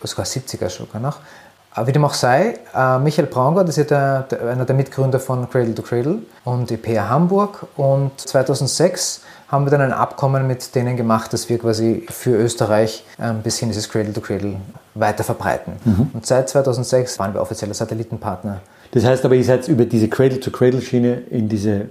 sogar 0.02 0.26
70er 0.26 0.68
sogar 0.68 1.00
noch. 1.00 1.18
Aber 1.70 1.86
wie 1.86 1.92
dem 1.92 2.04
auch 2.04 2.14
sei, 2.14 2.58
äh, 2.74 2.98
Michael 2.98 3.28
Braungart 3.28 3.68
ist 3.68 3.76
ja 3.76 3.84
der, 3.84 4.22
der, 4.22 4.48
einer 4.48 4.64
der 4.64 4.74
Mitgründer 4.74 5.20
von 5.20 5.48
Cradle 5.48 5.76
to 5.76 5.82
Cradle 5.82 6.18
und 6.44 6.72
IPA 6.72 7.08
Hamburg. 7.08 7.66
Und 7.76 8.20
2006 8.20 9.22
haben 9.54 9.66
wir 9.66 9.70
dann 9.70 9.80
ein 9.80 9.92
Abkommen 9.92 10.46
mit 10.48 10.74
denen 10.74 10.96
gemacht, 10.96 11.32
dass 11.32 11.48
wir 11.48 11.58
quasi 11.58 12.04
für 12.10 12.36
Österreich 12.36 13.04
ein 13.18 13.42
bisschen 13.42 13.70
dieses 13.70 13.88
Cradle 13.88 14.12
to 14.12 14.20
Cradle 14.20 14.56
weiter 14.94 15.22
verbreiten. 15.22 15.74
Mhm. 15.84 16.10
Und 16.12 16.26
seit 16.26 16.48
2006 16.48 17.20
waren 17.20 17.32
wir 17.34 17.40
offizieller 17.40 17.72
Satellitenpartner. 17.72 18.60
Das 18.90 19.04
heißt 19.04 19.24
aber, 19.24 19.36
ihr 19.36 19.44
seid 19.44 19.68
über 19.68 19.84
diese 19.84 20.08
Cradle 20.08 20.40
to 20.40 20.50
Cradle 20.50 20.80
Schiene 20.80 21.22
in 21.30 21.48
diese 21.48 21.86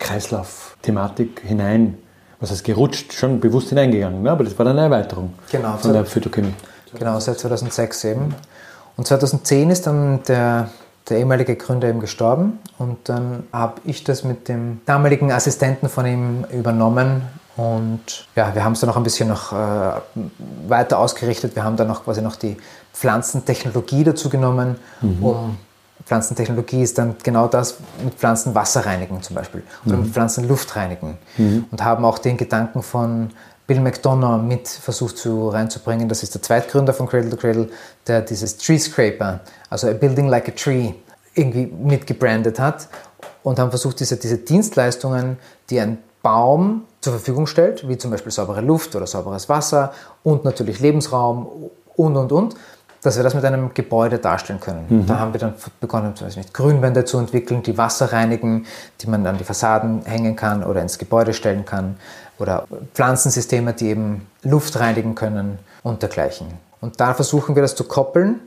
Kreislauf-Thematik 0.00 1.42
hinein, 1.44 1.98
was 2.40 2.50
heißt 2.50 2.64
gerutscht, 2.64 3.12
schon 3.12 3.38
bewusst 3.38 3.68
hineingegangen. 3.68 4.22
Ne? 4.22 4.30
Aber 4.32 4.42
das 4.42 4.58
war 4.58 4.64
dann 4.64 4.76
eine 4.76 4.86
Erweiterung 4.86 5.34
genau, 5.52 5.76
von 5.76 5.92
der 5.92 6.04
Phytochemie. 6.04 6.54
Genau, 6.98 7.20
seit 7.20 7.38
2006 7.38 8.04
eben. 8.04 8.34
Und 8.96 9.06
2010 9.06 9.70
ist 9.70 9.86
dann 9.86 10.22
der, 10.24 10.68
der 11.08 11.18
ehemalige 11.18 11.56
Gründer 11.56 11.88
eben 11.88 12.00
gestorben 12.00 12.58
und 12.78 13.08
dann 13.08 13.44
habe 13.52 13.80
ich 13.84 14.04
das 14.04 14.24
mit 14.24 14.48
dem 14.48 14.80
damaligen 14.86 15.32
Assistenten 15.32 15.88
von 15.88 16.06
ihm 16.06 16.44
übernommen 16.50 17.22
und 17.56 18.26
ja, 18.34 18.54
wir 18.54 18.64
haben 18.64 18.72
es 18.72 18.80
dann 18.80 18.88
noch 18.88 18.96
ein 18.96 19.02
bisschen 19.02 19.28
noch 19.28 19.52
äh, 19.52 20.00
weiter 20.66 20.98
ausgerichtet. 20.98 21.54
Wir 21.54 21.62
haben 21.62 21.76
dann 21.76 21.86
noch 21.86 22.04
quasi 22.04 22.20
noch 22.20 22.34
die 22.34 22.56
Pflanzentechnologie 22.92 24.02
dazu 24.02 24.28
genommen, 24.28 24.76
mhm. 25.00 25.24
um 25.24 25.58
Pflanzentechnologie 26.04 26.82
ist 26.82 26.98
dann 26.98 27.14
genau 27.22 27.46
das 27.46 27.78
mit 28.02 28.14
Pflanzen 28.14 28.54
Wasser 28.54 28.84
reinigen 28.84 29.22
zum 29.22 29.36
Beispiel 29.36 29.62
oder 29.86 29.96
mhm. 29.96 30.02
mit 30.02 30.12
Pflanzen 30.12 30.46
Luft 30.48 30.74
reinigen 30.76 31.16
mhm. 31.38 31.66
und 31.70 31.82
haben 31.84 32.04
auch 32.04 32.18
den 32.18 32.36
Gedanken 32.36 32.82
von 32.82 33.30
Bill 33.66 33.80
McDonough 33.80 34.42
mit 34.42 34.68
versucht 34.68 35.16
zu 35.16 35.48
reinzubringen. 35.48 36.08
Das 36.08 36.22
ist 36.22 36.34
der 36.34 36.42
Zweitgründer 36.42 36.92
von 36.92 37.06
Cradle 37.06 37.30
to 37.30 37.36
Cradle, 37.36 37.68
der 38.06 38.20
dieses 38.20 38.58
Tree 38.58 38.78
Scraper, 38.78 39.40
also 39.70 39.88
a 39.88 39.92
Building 39.92 40.28
Like 40.28 40.48
a 40.48 40.52
Tree, 40.52 40.92
irgendwie 41.34 41.66
mitgebrandet 41.66 42.60
hat 42.60 42.88
und 43.42 43.58
haben 43.58 43.70
versucht, 43.70 44.00
diese, 44.00 44.16
diese 44.16 44.38
Dienstleistungen, 44.38 45.38
die 45.70 45.80
ein 45.80 45.98
Baum 46.22 46.84
zur 47.00 47.14
Verfügung 47.14 47.46
stellt, 47.46 47.88
wie 47.88 47.98
zum 47.98 48.10
Beispiel 48.10 48.32
saubere 48.32 48.60
Luft 48.60 48.94
oder 48.96 49.06
sauberes 49.06 49.48
Wasser 49.48 49.92
und 50.22 50.44
natürlich 50.44 50.80
Lebensraum 50.80 51.70
und, 51.96 52.16
und, 52.16 52.32
und, 52.32 52.54
dass 53.02 53.16
wir 53.16 53.22
das 53.22 53.34
mit 53.34 53.44
einem 53.44 53.74
Gebäude 53.74 54.18
darstellen 54.18 54.60
können. 54.60 54.86
Mhm. 54.88 55.06
Da 55.06 55.18
haben 55.18 55.34
wir 55.34 55.40
dann 55.40 55.54
begonnen, 55.80 56.14
weiß 56.18 56.36
nicht, 56.36 56.54
Grünwände 56.54 57.04
zu 57.04 57.18
entwickeln, 57.18 57.62
die 57.62 57.76
Wasser 57.76 58.12
reinigen, 58.12 58.64
die 59.00 59.06
man 59.08 59.26
an 59.26 59.36
die 59.36 59.44
Fassaden 59.44 60.06
hängen 60.06 60.36
kann 60.36 60.64
oder 60.64 60.80
ins 60.80 60.96
Gebäude 60.96 61.34
stellen 61.34 61.66
kann 61.66 61.96
oder 62.38 62.66
Pflanzensysteme, 62.94 63.72
die 63.72 63.88
eben 63.88 64.26
Luft 64.42 64.78
reinigen 64.78 65.14
können 65.14 65.58
und 65.82 66.02
dergleichen. 66.02 66.48
Und 66.80 67.00
da 67.00 67.14
versuchen 67.14 67.54
wir 67.54 67.62
das 67.62 67.74
zu 67.74 67.84
koppeln, 67.84 68.40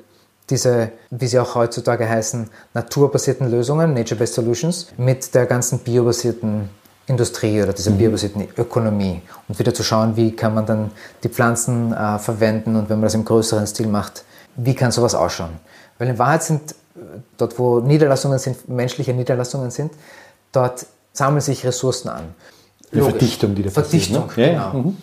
diese, 0.50 0.92
wie 1.10 1.28
sie 1.28 1.40
auch 1.40 1.56
heutzutage 1.56 2.08
heißen, 2.08 2.50
naturbasierten 2.74 3.50
Lösungen, 3.50 3.94
Nature-Based 3.94 4.36
Solutions, 4.36 4.88
mit 4.98 5.34
der 5.36 5.46
ganzen 5.46 5.80
biobasierten 5.80 6.70
Industrie 7.08 7.62
oder 7.62 7.74
dieser 7.74 7.92
mhm. 7.92 7.98
biobasierten 7.98 8.48
Ökonomie 8.58 9.22
und 9.48 9.60
wieder 9.60 9.74
zu 9.74 9.84
schauen, 9.84 10.16
wie 10.16 10.36
kann 10.36 10.54
man 10.54 10.66
dann 10.66 10.92
die 11.24 11.30
Pflanzen 11.30 11.94
äh, 11.94 12.20
verwenden 12.20 12.76
und 12.76 12.90
wenn 12.90 12.98
man 12.98 13.04
das 13.04 13.14
im 13.14 13.26
größeren 13.26 13.66
Stil 13.68 13.88
macht, 13.88 14.24
wie 14.56 14.76
kann 14.76 14.92
sowas 14.92 15.16
ausschauen? 15.16 15.58
Weil 15.98 16.10
in 16.10 16.20
Wahrheit 16.20 16.44
sind 16.44 16.76
dort, 17.38 17.58
wo 17.60 17.80
Niederlassungen 17.80 18.40
sind, 18.40 18.68
menschliche 18.70 19.14
Niederlassungen 19.14 19.72
sind, 19.72 19.94
dort 20.52 20.86
sammeln 21.14 21.42
sich 21.42 21.66
Ressourcen 21.66 22.10
an. 22.10 22.36
Die 22.94 23.02
Verdichtung, 23.02 23.56
die 23.56 23.64
da 23.64 23.70
Verdichtung, 23.70 24.28
passiert. 24.28 24.48
Ne? 24.48 24.54
genau. 24.54 24.74
Ja, 24.74 24.74
mhm. 24.74 24.98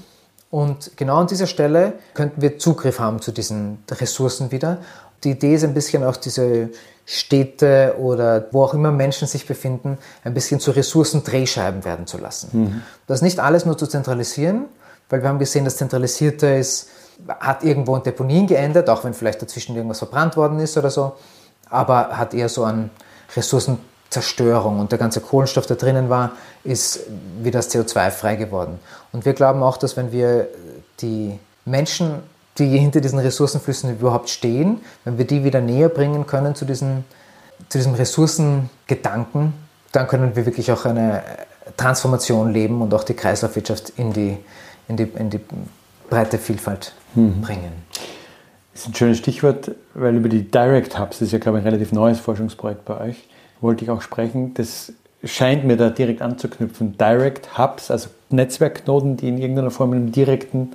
Und 0.50 0.97
genau 0.97 1.17
an 1.17 1.26
dieser 1.26 1.49
Stelle 1.49 1.95
könnten 2.14 2.41
wir 2.41 2.59
Zugriff 2.59 3.00
haben 3.00 3.21
zu 3.21 3.33
diesen 3.33 3.83
Ressourcen 3.91 4.53
wieder. 4.53 4.79
Die 5.25 5.33
Idee 5.33 5.55
ist 5.55 5.64
ein 5.64 5.75
bisschen 5.75 6.05
auch 6.05 6.17
diese 6.17 6.71
Städte 7.07 7.97
oder 7.99 8.47
wo 8.53 8.62
auch 8.62 8.73
immer 8.73 8.93
Menschen 8.93 9.26
sich 9.26 9.47
befinden, 9.47 9.99
ein 10.23 10.33
bisschen 10.33 10.61
zu 10.61 10.71
Ressourcendrehscheiben 10.71 11.85
werden 11.85 12.07
zu 12.07 12.19
lassen. 12.19 12.50
Mhm. 12.53 12.83
Das 13.07 13.21
nicht 13.21 13.41
alles 13.41 13.67
nur 13.67 13.76
zu 13.76 13.87
zentralisieren, 13.87 14.67
weil 15.11 15.23
wir 15.23 15.29
haben 15.29 15.38
gesehen, 15.38 15.64
das 15.64 15.76
Zentralisierte 15.76 16.47
ist, 16.47 16.88
hat 17.41 17.62
irgendwo 17.62 17.97
in 17.97 18.03
Deponien 18.03 18.47
geändert, 18.47 18.88
auch 18.88 19.05
wenn 19.05 19.12
vielleicht 19.12 19.43
dazwischen 19.43 19.76
irgendwas 19.76 19.99
verbrannt 19.99 20.37
worden 20.37 20.59
ist 20.61 20.76
oder 20.76 20.91
so, 20.91 21.12
aber 21.69 22.17
hat 22.17 22.33
eher 22.33 22.49
so 22.49 22.64
an 22.64 22.91
Ressourcen 23.37 23.79
Zerstörung 24.14 24.78
und 24.78 24.92
der 24.92 24.99
ganze 24.99 25.21
Kohlenstoff, 25.21 25.66
der 25.66 25.76
drinnen 25.76 26.09
war, 26.09 26.33
ist 26.62 27.00
wieder 27.42 27.59
das 27.59 27.75
CO2 27.75 28.11
frei 28.11 28.37
geworden. 28.37 28.78
Und 29.12 29.25
wir 29.25 29.33
glauben 29.33 29.62
auch, 29.62 29.76
dass 29.76 29.97
wenn 29.97 30.12
wir 30.12 30.49
die 31.00 31.38
Menschen, 31.64 32.21
die 32.59 32.78
hinter 32.78 33.00
diesen 33.00 33.18
Ressourcenflüssen 33.18 33.99
überhaupt 33.99 34.30
stehen, 34.30 34.80
wenn 35.04 35.18
wir 35.18 35.26
die 35.26 35.42
wieder 35.42 35.61
näher 35.61 35.88
bringen 35.88 36.26
können 36.26 36.54
zu, 36.54 36.64
diesen, 36.64 37.04
zu 37.68 37.78
diesem 37.78 37.94
Ressourcengedanken, 37.94 39.52
dann 39.90 40.06
können 40.06 40.37
wir 40.37 40.47
wirklich 40.47 40.71
auch 40.71 40.85
eine 40.85 41.25
Transformation 41.76 42.52
leben 42.52 42.80
und 42.80 42.94
auch 42.94 43.04
die 43.04 43.14
Kreislaufwirtschaft 43.14 43.90
in 43.97 44.12
die, 44.12 44.38
in 44.87 44.97
die, 44.97 45.11
in 45.18 45.30
die 45.30 45.40
breite 46.09 46.38
Vielfalt 46.38 46.92
mhm. 47.16 47.40
bringen. 47.40 47.73
Das 48.73 48.83
ist 48.83 48.88
ein 48.88 48.94
schönes 48.94 49.18
Stichwort, 49.18 49.73
weil 49.94 50.14
über 50.14 50.28
die 50.28 50.49
Direct 50.49 50.99
Hubs, 50.99 51.18
das 51.18 51.26
ist 51.26 51.33
ja, 51.33 51.38
glaube 51.38 51.59
ich, 51.59 51.64
ein 51.64 51.68
relativ 51.68 51.90
neues 51.90 52.21
Forschungsprojekt 52.21 52.85
bei 52.85 53.00
euch, 53.00 53.28
wollte 53.64 53.85
ich 53.85 53.90
auch 53.90 54.00
sprechen. 54.00 54.54
Das 54.54 54.92
scheint 55.25 55.64
mir 55.64 55.76
da 55.76 55.90
direkt 55.90 56.23
anzuknüpfen. 56.23 56.97
Direct 56.97 57.59
Hubs, 57.59 57.90
also 57.90 58.11
Netzwerkknoten, 58.30 59.16
die 59.16 59.28
in 59.28 59.38
irgendeiner 59.38 59.73
Form 59.73 59.92
in 59.92 60.02
einem 60.02 60.12
direkten 60.12 60.73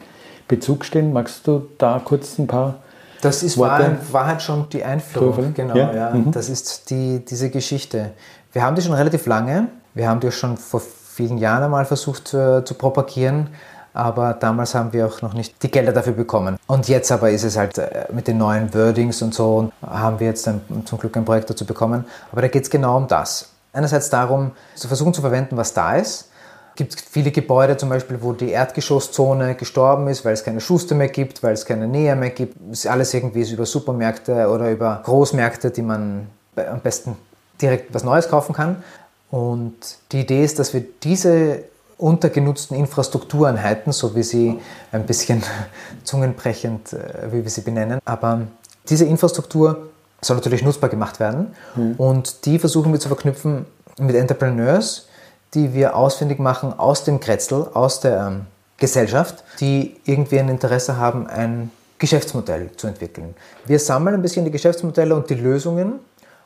Bezug 0.49 0.83
stehen. 0.83 1.13
Magst 1.13 1.47
du 1.47 1.67
da 1.77 2.01
kurz 2.03 2.37
ein 2.37 2.47
paar 2.47 2.75
das 3.21 3.43
ist 3.43 3.57
Worte? 3.57 3.97
War, 4.11 4.27
halt 4.27 4.41
schon 4.41 4.67
die 4.69 4.83
Einführung. 4.83 5.35
Drüber? 5.35 5.51
Genau, 5.53 5.75
ja. 5.75 5.93
ja. 5.93 6.09
Mhm. 6.11 6.31
Das 6.31 6.49
ist 6.49 6.89
die, 6.89 7.23
diese 7.23 7.49
Geschichte. 7.49 8.11
Wir 8.51 8.63
haben 8.63 8.75
die 8.75 8.81
schon 8.81 8.93
relativ 8.93 9.25
lange. 9.25 9.67
Wir 9.93 10.09
haben 10.09 10.19
die 10.19 10.31
schon 10.31 10.57
vor 10.57 10.81
vielen 10.81 11.37
Jahren 11.37 11.63
einmal 11.63 11.85
versucht 11.85 12.33
äh, 12.33 12.63
zu 12.63 12.73
propagieren 12.73 13.49
aber 13.93 14.33
damals 14.33 14.75
haben 14.75 14.93
wir 14.93 15.07
auch 15.07 15.21
noch 15.21 15.33
nicht 15.33 15.61
die 15.63 15.71
Gelder 15.71 15.91
dafür 15.91 16.13
bekommen. 16.13 16.57
Und 16.67 16.87
jetzt 16.87 17.11
aber 17.11 17.31
ist 17.31 17.43
es 17.43 17.57
halt 17.57 17.77
äh, 17.77 18.05
mit 18.11 18.27
den 18.27 18.37
neuen 18.37 18.73
Wordings 18.73 19.21
und 19.21 19.33
so, 19.33 19.71
haben 19.85 20.19
wir 20.19 20.27
jetzt 20.27 20.47
ein, 20.47 20.61
zum 20.85 20.99
Glück 20.99 21.15
ein 21.17 21.25
Projekt 21.25 21.49
dazu 21.49 21.65
bekommen. 21.65 22.05
Aber 22.31 22.41
da 22.41 22.47
geht 22.47 22.63
es 22.63 22.69
genau 22.69 22.97
um 22.97 23.07
das. 23.07 23.49
Einerseits 23.73 24.09
darum, 24.09 24.51
zu 24.75 24.87
versuchen 24.87 25.13
zu 25.13 25.21
verwenden, 25.21 25.57
was 25.57 25.73
da 25.73 25.95
ist. 25.95 26.29
Es 26.71 26.75
gibt 26.75 27.01
viele 27.01 27.31
Gebäude 27.31 27.75
zum 27.75 27.89
Beispiel, 27.89 28.19
wo 28.21 28.31
die 28.31 28.51
Erdgeschosszone 28.51 29.55
gestorben 29.55 30.07
ist, 30.07 30.23
weil 30.23 30.33
es 30.33 30.43
keine 30.43 30.61
Schuster 30.61 30.95
mehr 30.95 31.09
gibt, 31.09 31.43
weil 31.43 31.53
es 31.53 31.65
keine 31.65 31.87
Nähe 31.87 32.15
mehr 32.15 32.29
gibt. 32.29 32.55
Es 32.71 32.85
ist 32.85 32.87
alles 32.87 33.13
irgendwie 33.13 33.49
über 33.51 33.65
Supermärkte 33.65 34.47
oder 34.49 34.71
über 34.71 35.01
Großmärkte, 35.03 35.71
die 35.71 35.81
man 35.81 36.27
am 36.55 36.79
besten 36.79 37.17
direkt 37.61 37.93
was 37.93 38.03
Neues 38.03 38.29
kaufen 38.29 38.53
kann. 38.53 38.83
Und 39.29 39.75
die 40.11 40.21
Idee 40.21 40.43
ist, 40.43 40.57
dass 40.57 40.73
wir 40.73 40.83
diese 41.03 41.63
untergenutzten 41.99 42.77
Infrastruktureinheiten, 42.77 43.91
so 43.91 44.15
wie 44.15 44.23
sie 44.23 44.59
ein 44.91 45.05
bisschen 45.05 45.43
zungenbrechend, 46.03 46.93
äh, 46.93 47.31
wie 47.31 47.43
wir 47.43 47.51
sie 47.51 47.61
benennen. 47.61 47.99
Aber 48.05 48.41
diese 48.89 49.05
Infrastruktur 49.05 49.89
soll 50.21 50.37
natürlich 50.37 50.63
nutzbar 50.63 50.89
gemacht 50.89 51.19
werden 51.19 51.53
mhm. 51.75 51.95
und 51.97 52.45
die 52.45 52.57
versuchen 52.57 52.91
wir 52.91 52.99
zu 52.99 53.09
verknüpfen 53.09 53.65
mit 53.99 54.15
Entrepreneurs, 54.15 55.07
die 55.53 55.73
wir 55.73 55.95
ausfindig 55.95 56.39
machen 56.39 56.77
aus 56.77 57.03
dem 57.03 57.19
Kretzel, 57.19 57.67
aus 57.73 57.99
der 57.99 58.27
ähm, 58.27 58.41
Gesellschaft, 58.77 59.43
die 59.59 59.97
irgendwie 60.05 60.39
ein 60.39 60.49
Interesse 60.49 60.97
haben, 60.97 61.27
ein 61.27 61.71
Geschäftsmodell 61.97 62.71
zu 62.77 62.87
entwickeln. 62.87 63.35
Wir 63.65 63.79
sammeln 63.79 64.15
ein 64.15 64.21
bisschen 64.21 64.45
die 64.45 64.51
Geschäftsmodelle 64.51 65.13
und 65.13 65.29
die 65.29 65.35
Lösungen 65.35 65.99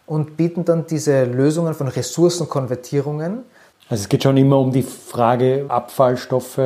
und 0.08 0.36
bieten 0.36 0.66
dann 0.66 0.88
diese 0.88 1.26
Lösungen 1.26 1.76
von 1.76 1.88
Ressourcenkonvertierungen 1.88 3.44
also 3.94 4.02
es 4.02 4.10
geht 4.10 4.24
schon 4.24 4.36
immer 4.38 4.58
um 4.58 4.72
die 4.72 4.82
Frage 4.82 5.66
Abfallstoffe 5.68 6.60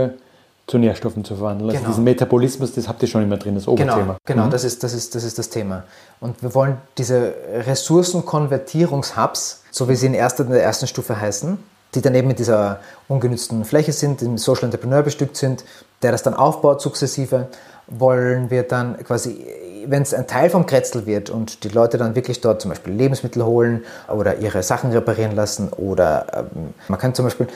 zu 0.65 0.77
Nährstoffen 0.77 1.25
zu 1.25 1.35
verwandeln. 1.35 1.69
Also 1.69 1.79
Genau. 1.79 1.89
diesen 1.89 2.03
Metabolismus, 2.05 2.73
das 2.73 2.87
habt 2.87 3.01
ihr 3.01 3.09
schon 3.09 3.21
immer 3.23 3.35
drin, 3.35 3.55
das 3.55 3.67
Oberthema. 3.67 3.95
Genau, 4.01 4.15
genau 4.25 4.45
Mhm. 4.45 4.51
das, 4.51 4.63
ist, 4.63 4.81
das, 4.81 4.93
ist, 4.93 5.13
das 5.13 5.25
ist 5.25 5.37
das 5.37 5.49
Thema. 5.49 5.83
Und 6.21 6.41
wir 6.41 6.55
wollen 6.55 6.77
diese 6.97 7.33
Ressourcenkonvertierungshubs, 7.65 9.63
so 9.71 9.89
wie 9.89 9.95
sie 9.95 10.07
in, 10.07 10.13
erster, 10.13 10.45
in 10.45 10.51
der 10.51 10.63
ersten 10.63 10.87
Stufe 10.87 11.19
heißen, 11.19 11.57
die 11.95 12.01
dann 12.01 12.15
eben 12.15 12.27
mit 12.29 12.39
dieser 12.39 12.79
ungenützten 13.09 13.65
Fläche 13.65 13.91
sind, 13.93 14.21
die 14.21 14.27
mit 14.29 14.39
Social 14.39 14.65
Entrepreneur 14.65 15.03
bestückt 15.03 15.35
sind, 15.37 15.63
der 16.01 16.11
das 16.13 16.23
dann 16.23 16.33
aufbaut 16.33 16.81
sukzessive, 16.81 17.47
wollen 17.87 18.49
wir 18.49 18.63
dann 18.63 18.97
quasi, 19.03 19.45
wenn 19.85 20.01
es 20.01 20.13
ein 20.13 20.27
Teil 20.27 20.49
vom 20.49 20.65
Kretzel 20.65 21.05
wird 21.05 21.29
und 21.29 21.63
die 21.63 21.69
Leute 21.69 21.97
dann 21.97 22.15
wirklich 22.15 22.41
dort 22.41 22.61
zum 22.61 22.69
Beispiel 22.69 22.93
Lebensmittel 22.93 23.43
holen 23.43 23.83
oder 24.07 24.37
ihre 24.37 24.63
Sachen 24.63 24.91
reparieren 24.91 25.35
lassen 25.35 25.69
oder 25.69 26.25
ähm, 26.33 26.73
man 26.87 26.99
kann 26.99 27.13
zum 27.13 27.25
Beispiel 27.25 27.47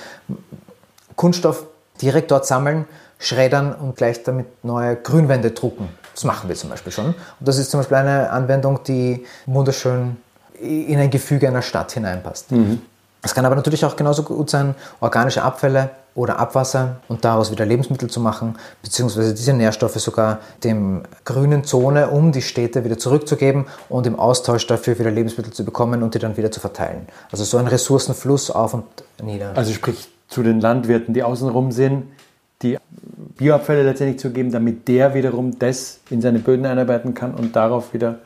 Kunststoff 1.15 1.65
direkt 2.01 2.31
dort 2.31 2.45
sammeln, 2.45 2.85
schreddern 3.19 3.73
und 3.73 3.95
gleich 3.95 4.23
damit 4.23 4.63
neue 4.63 4.95
Grünwände 4.95 5.51
drucken. 5.51 5.89
Das 6.13 6.23
machen 6.23 6.49
wir 6.49 6.55
zum 6.55 6.69
Beispiel 6.69 6.91
schon. 6.91 7.07
Und 7.07 7.15
das 7.39 7.57
ist 7.57 7.71
zum 7.71 7.79
Beispiel 7.79 7.97
eine 7.97 8.29
Anwendung, 8.31 8.83
die 8.83 9.25
wunderschön 9.45 10.17
in 10.59 10.99
ein 10.99 11.09
Gefüge 11.09 11.47
einer 11.47 11.61
Stadt 11.61 11.91
hineinpasst. 11.91 12.51
Es 13.23 13.35
kann 13.35 13.45
aber 13.45 13.55
natürlich 13.55 13.85
auch 13.85 13.95
genauso 13.95 14.23
gut 14.23 14.49
sein, 14.49 14.75
organische 14.99 15.43
Abfälle 15.43 15.91
oder 16.13 16.39
Abwasser 16.39 16.97
und 17.07 17.23
daraus 17.23 17.51
wieder 17.51 17.65
Lebensmittel 17.65 18.09
zu 18.09 18.19
machen, 18.19 18.57
beziehungsweise 18.81 19.33
diese 19.33 19.53
Nährstoffe 19.53 19.95
sogar 19.95 20.39
dem 20.63 21.03
grünen 21.23 21.63
Zone 21.63 22.09
um 22.09 22.31
die 22.31 22.41
Städte 22.41 22.83
wieder 22.83 22.97
zurückzugeben 22.97 23.65
und 23.89 24.05
im 24.07 24.19
Austausch 24.19 24.67
dafür 24.67 24.99
wieder 24.99 25.11
Lebensmittel 25.11 25.53
zu 25.53 25.63
bekommen 25.63 26.03
und 26.03 26.13
die 26.15 26.19
dann 26.19 26.35
wieder 26.35 26.51
zu 26.51 26.59
verteilen. 26.59 27.07
Also 27.31 27.43
so 27.43 27.57
ein 27.57 27.67
Ressourcenfluss 27.67 28.51
auf 28.51 28.73
und 28.73 28.83
nieder. 29.23 29.53
Also 29.55 29.71
sprich 29.73 30.09
zu 30.27 30.43
den 30.43 30.59
Landwirten, 30.59 31.13
die 31.13 31.23
außenrum 31.23 31.71
sind, 31.71 32.03
die 32.61 32.77
Bioabfälle 33.37 33.83
letztendlich 33.83 34.19
zu 34.19 34.31
geben, 34.31 34.51
damit 34.51 34.87
der 34.87 35.13
wiederum 35.13 35.57
das 35.57 35.99
in 36.09 36.21
seine 36.21 36.39
Böden 36.39 36.65
einarbeiten 36.65 37.13
kann 37.13 37.33
und 37.33 37.55
darauf 37.55 37.93
wieder 37.93 38.19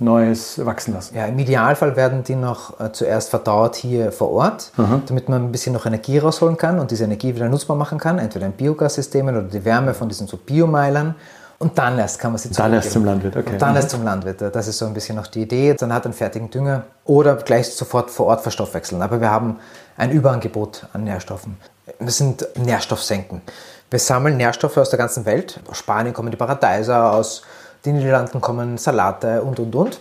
Neues 0.00 0.64
wachsen 0.64 0.94
lassen. 0.94 1.14
Ja, 1.16 1.26
im 1.26 1.38
Idealfall 1.38 1.94
werden 1.94 2.24
die 2.24 2.34
noch 2.34 2.80
äh, 2.80 2.90
zuerst 2.92 3.30
verdaut 3.30 3.76
hier 3.76 4.10
vor 4.12 4.30
Ort, 4.32 4.72
damit 5.06 5.28
man 5.28 5.44
ein 5.44 5.52
bisschen 5.52 5.72
noch 5.74 5.86
Energie 5.86 6.18
rausholen 6.18 6.56
kann 6.56 6.78
und 6.80 6.90
diese 6.90 7.04
Energie 7.04 7.34
wieder 7.34 7.48
nutzbar 7.48 7.76
machen 7.76 7.98
kann, 7.98 8.18
entweder 8.18 8.46
in 8.46 8.52
Biogassystemen 8.52 9.36
oder 9.36 9.46
die 9.46 9.64
Wärme 9.64 9.94
von 9.94 10.08
diesen 10.08 10.26
so 10.26 10.36
Biomeilern. 10.38 11.14
Und 11.58 11.76
dann 11.78 11.98
erst 11.98 12.18
kann 12.18 12.32
man 12.32 12.38
sie 12.38 12.48
Dann 12.50 12.72
erst 12.72 12.90
zum 12.92 13.04
Landwirt, 13.04 13.36
okay. 13.36 13.52
Und 13.52 13.60
dann 13.60 13.70
Mhm. 13.72 13.76
erst 13.76 13.90
zum 13.90 14.02
Landwirt. 14.02 14.40
Das 14.40 14.66
ist 14.66 14.78
so 14.78 14.86
ein 14.86 14.94
bisschen 14.94 15.16
noch 15.16 15.26
die 15.26 15.42
Idee. 15.42 15.74
Dann 15.74 15.92
hat 15.92 16.06
einen 16.06 16.14
fertigen 16.14 16.48
Dünger 16.50 16.84
oder 17.04 17.36
gleich 17.36 17.68
sofort 17.74 18.10
vor 18.10 18.26
Ort 18.28 18.40
verstoffwechseln. 18.40 19.02
Aber 19.02 19.20
wir 19.20 19.30
haben 19.30 19.58
ein 19.98 20.10
Überangebot 20.10 20.86
an 20.94 21.04
Nährstoffen. 21.04 21.58
Das 21.98 22.16
sind 22.16 22.48
Nährstoffsenken. 22.56 23.42
Wir 23.90 23.98
sammeln 23.98 24.38
Nährstoffe 24.38 24.78
aus 24.78 24.88
der 24.88 24.98
ganzen 24.98 25.26
Welt. 25.26 25.60
Aus 25.70 25.76
Spanien 25.76 26.14
kommen 26.14 26.30
die 26.30 26.38
Paradeiser, 26.38 27.12
aus 27.12 27.42
den 27.84 27.96
Niederlanden 27.96 28.40
kommen 28.40 28.78
Salate 28.78 29.42
und, 29.42 29.58
und, 29.58 29.74
und. 29.74 30.00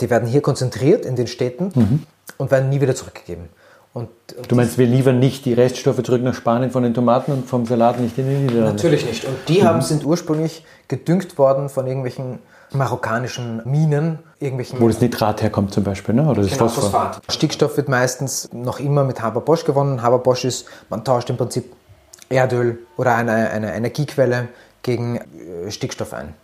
Die 0.00 0.08
werden 0.10 0.28
hier 0.28 0.40
konzentriert 0.40 1.04
in 1.04 1.16
den 1.16 1.26
Städten 1.26 2.06
und 2.38 2.50
werden 2.50 2.68
nie 2.70 2.80
wieder 2.80 2.94
zurückgegeben. 2.94 3.48
Und, 3.92 4.08
und 4.08 4.38
Mhm. 4.38 4.48
Du 4.48 4.54
meinst, 4.54 4.78
wir 4.78 4.86
liefern 4.86 5.18
nicht 5.18 5.44
die 5.44 5.52
Reststoffe 5.52 6.02
zurück 6.02 6.22
nach 6.22 6.34
Spanien 6.34 6.70
von 6.70 6.82
den 6.82 6.94
Tomaten 6.94 7.32
und 7.32 7.46
vom 7.46 7.66
Salat 7.66 7.98
nicht 8.00 8.16
in 8.18 8.28
die 8.28 8.36
Niederlande? 8.36 8.72
Natürlich 8.74 9.04
nicht. 9.04 9.24
Und 9.24 9.36
die 9.48 9.64
haben, 9.64 9.82
sind 9.82 10.04
ursprünglich 10.04 10.64
gedüngt 10.88 11.38
worden 11.38 11.68
von 11.68 11.86
irgendwelchen 11.86 12.38
marokkanischen 12.72 13.62
Minen, 13.64 14.20
irgendwelchen 14.38 14.80
Wo 14.80 14.86
das 14.86 15.00
Nitrat 15.00 15.42
herkommt 15.42 15.74
zum 15.74 15.82
Beispiel, 15.82 16.14
ne? 16.14 16.22
oder 16.22 16.42
das 16.42 16.52
Genau, 16.52 16.68
Phosphor. 16.68 16.90
Phosphat. 16.90 17.20
Stickstoff 17.32 17.76
wird 17.76 17.88
meistens 17.88 18.48
noch 18.52 18.78
immer 18.78 19.02
mit 19.02 19.20
Haber-Bosch 19.20 19.64
gewonnen. 19.64 20.02
Haber-Bosch 20.02 20.44
ist, 20.44 20.66
man 20.88 21.04
tauscht 21.04 21.28
im 21.30 21.36
Prinzip 21.36 21.72
Erdöl 22.28 22.78
oder 22.96 23.16
eine, 23.16 23.50
eine 23.50 23.74
Energiequelle 23.74 24.48
gegen 24.82 25.16
äh, 25.16 25.70
Stickstoff 25.70 26.14
ein. 26.14 26.34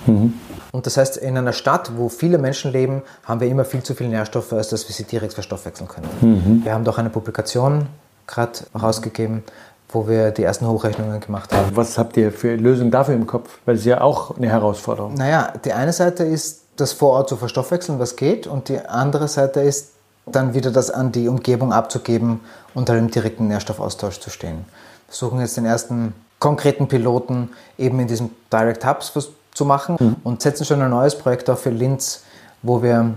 Und 0.72 0.86
das 0.86 0.96
heißt, 0.96 1.16
in 1.16 1.36
einer 1.38 1.52
Stadt, 1.52 1.92
wo 1.96 2.08
viele 2.08 2.38
Menschen 2.38 2.72
leben, 2.72 3.02
haben 3.24 3.40
wir 3.40 3.48
immer 3.48 3.64
viel 3.64 3.82
zu 3.82 3.94
viele 3.94 4.10
Nährstoffe, 4.10 4.52
als 4.52 4.68
dass 4.68 4.88
wir 4.88 4.94
sie 4.94 5.04
direkt 5.04 5.34
verstoffwechseln 5.34 5.88
können. 5.88 6.62
Wir 6.64 6.74
haben 6.74 6.84
doch 6.84 6.98
eine 6.98 7.10
Publikation 7.10 7.86
gerade 8.26 8.58
rausgegeben, 8.80 9.42
wo 9.88 10.08
wir 10.08 10.30
die 10.32 10.42
ersten 10.42 10.66
Hochrechnungen 10.66 11.20
gemacht 11.20 11.52
haben. 11.52 11.74
Was 11.76 11.96
habt 11.96 12.16
ihr 12.16 12.32
für 12.32 12.56
Lösung 12.56 12.90
dafür 12.90 13.14
im 13.14 13.26
Kopf? 13.26 13.58
Weil 13.64 13.76
es 13.76 13.82
ist 13.82 13.86
ja 13.86 14.00
auch 14.00 14.36
eine 14.36 14.48
Herausforderung. 14.48 15.14
Naja, 15.14 15.52
die 15.64 15.72
eine 15.72 15.92
Seite 15.92 16.24
ist, 16.24 16.62
das 16.76 16.92
vor 16.92 17.12
Ort 17.12 17.28
zu 17.28 17.36
verstoffwechseln, 17.36 17.98
was 17.98 18.16
geht, 18.16 18.46
und 18.46 18.68
die 18.68 18.80
andere 18.80 19.28
Seite 19.28 19.60
ist, 19.60 19.92
dann 20.26 20.54
wieder 20.54 20.70
das 20.70 20.90
an 20.90 21.12
die 21.12 21.28
Umgebung 21.28 21.72
abzugeben 21.72 22.40
dann 22.74 22.98
im 22.98 23.10
direkten 23.10 23.48
Nährstoffaustausch 23.48 24.20
zu 24.20 24.28
stehen. 24.28 24.66
Wir 25.06 25.14
versuchen 25.14 25.40
jetzt 25.40 25.56
den 25.56 25.64
ersten 25.64 26.14
konkreten 26.38 26.88
Piloten 26.88 27.50
eben 27.78 27.98
in 28.00 28.08
diesem 28.08 28.30
Direct 28.52 28.84
Hubs 28.84 29.12
zu 29.52 29.64
machen 29.64 30.16
und 30.22 30.42
setzen 30.42 30.64
schon 30.64 30.82
ein 30.82 30.90
neues 30.90 31.16
Projekt 31.16 31.48
auf 31.48 31.62
für 31.62 31.70
Linz, 31.70 32.22
wo 32.62 32.82
wir 32.82 33.14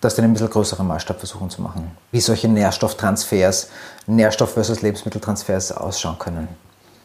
das 0.00 0.16
in 0.18 0.24
einem 0.24 0.32
bisschen 0.32 0.50
größeren 0.50 0.86
Maßstab 0.86 1.18
versuchen 1.18 1.50
zu 1.50 1.62
machen. 1.62 1.90
Wie 2.10 2.20
solche 2.20 2.48
Nährstofftransfers, 2.48 3.68
Nährstoff 4.06 4.54
versus 4.54 4.82
Lebensmitteltransfers 4.82 5.72
ausschauen 5.72 6.18
können. 6.18 6.48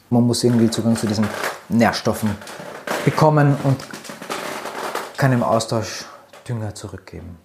Man 0.10 0.24
muss 0.24 0.44
irgendwie 0.44 0.70
Zugang 0.70 0.96
zu 0.96 1.08
diesen 1.08 1.28
Nährstoffen 1.70 2.30
bekommen 3.04 3.58
und 3.64 3.78
kann 5.18 5.34
im 5.34 5.44
Austausch 5.44 6.06
Dünger 6.48 6.76
zurückgeben. 6.76 7.38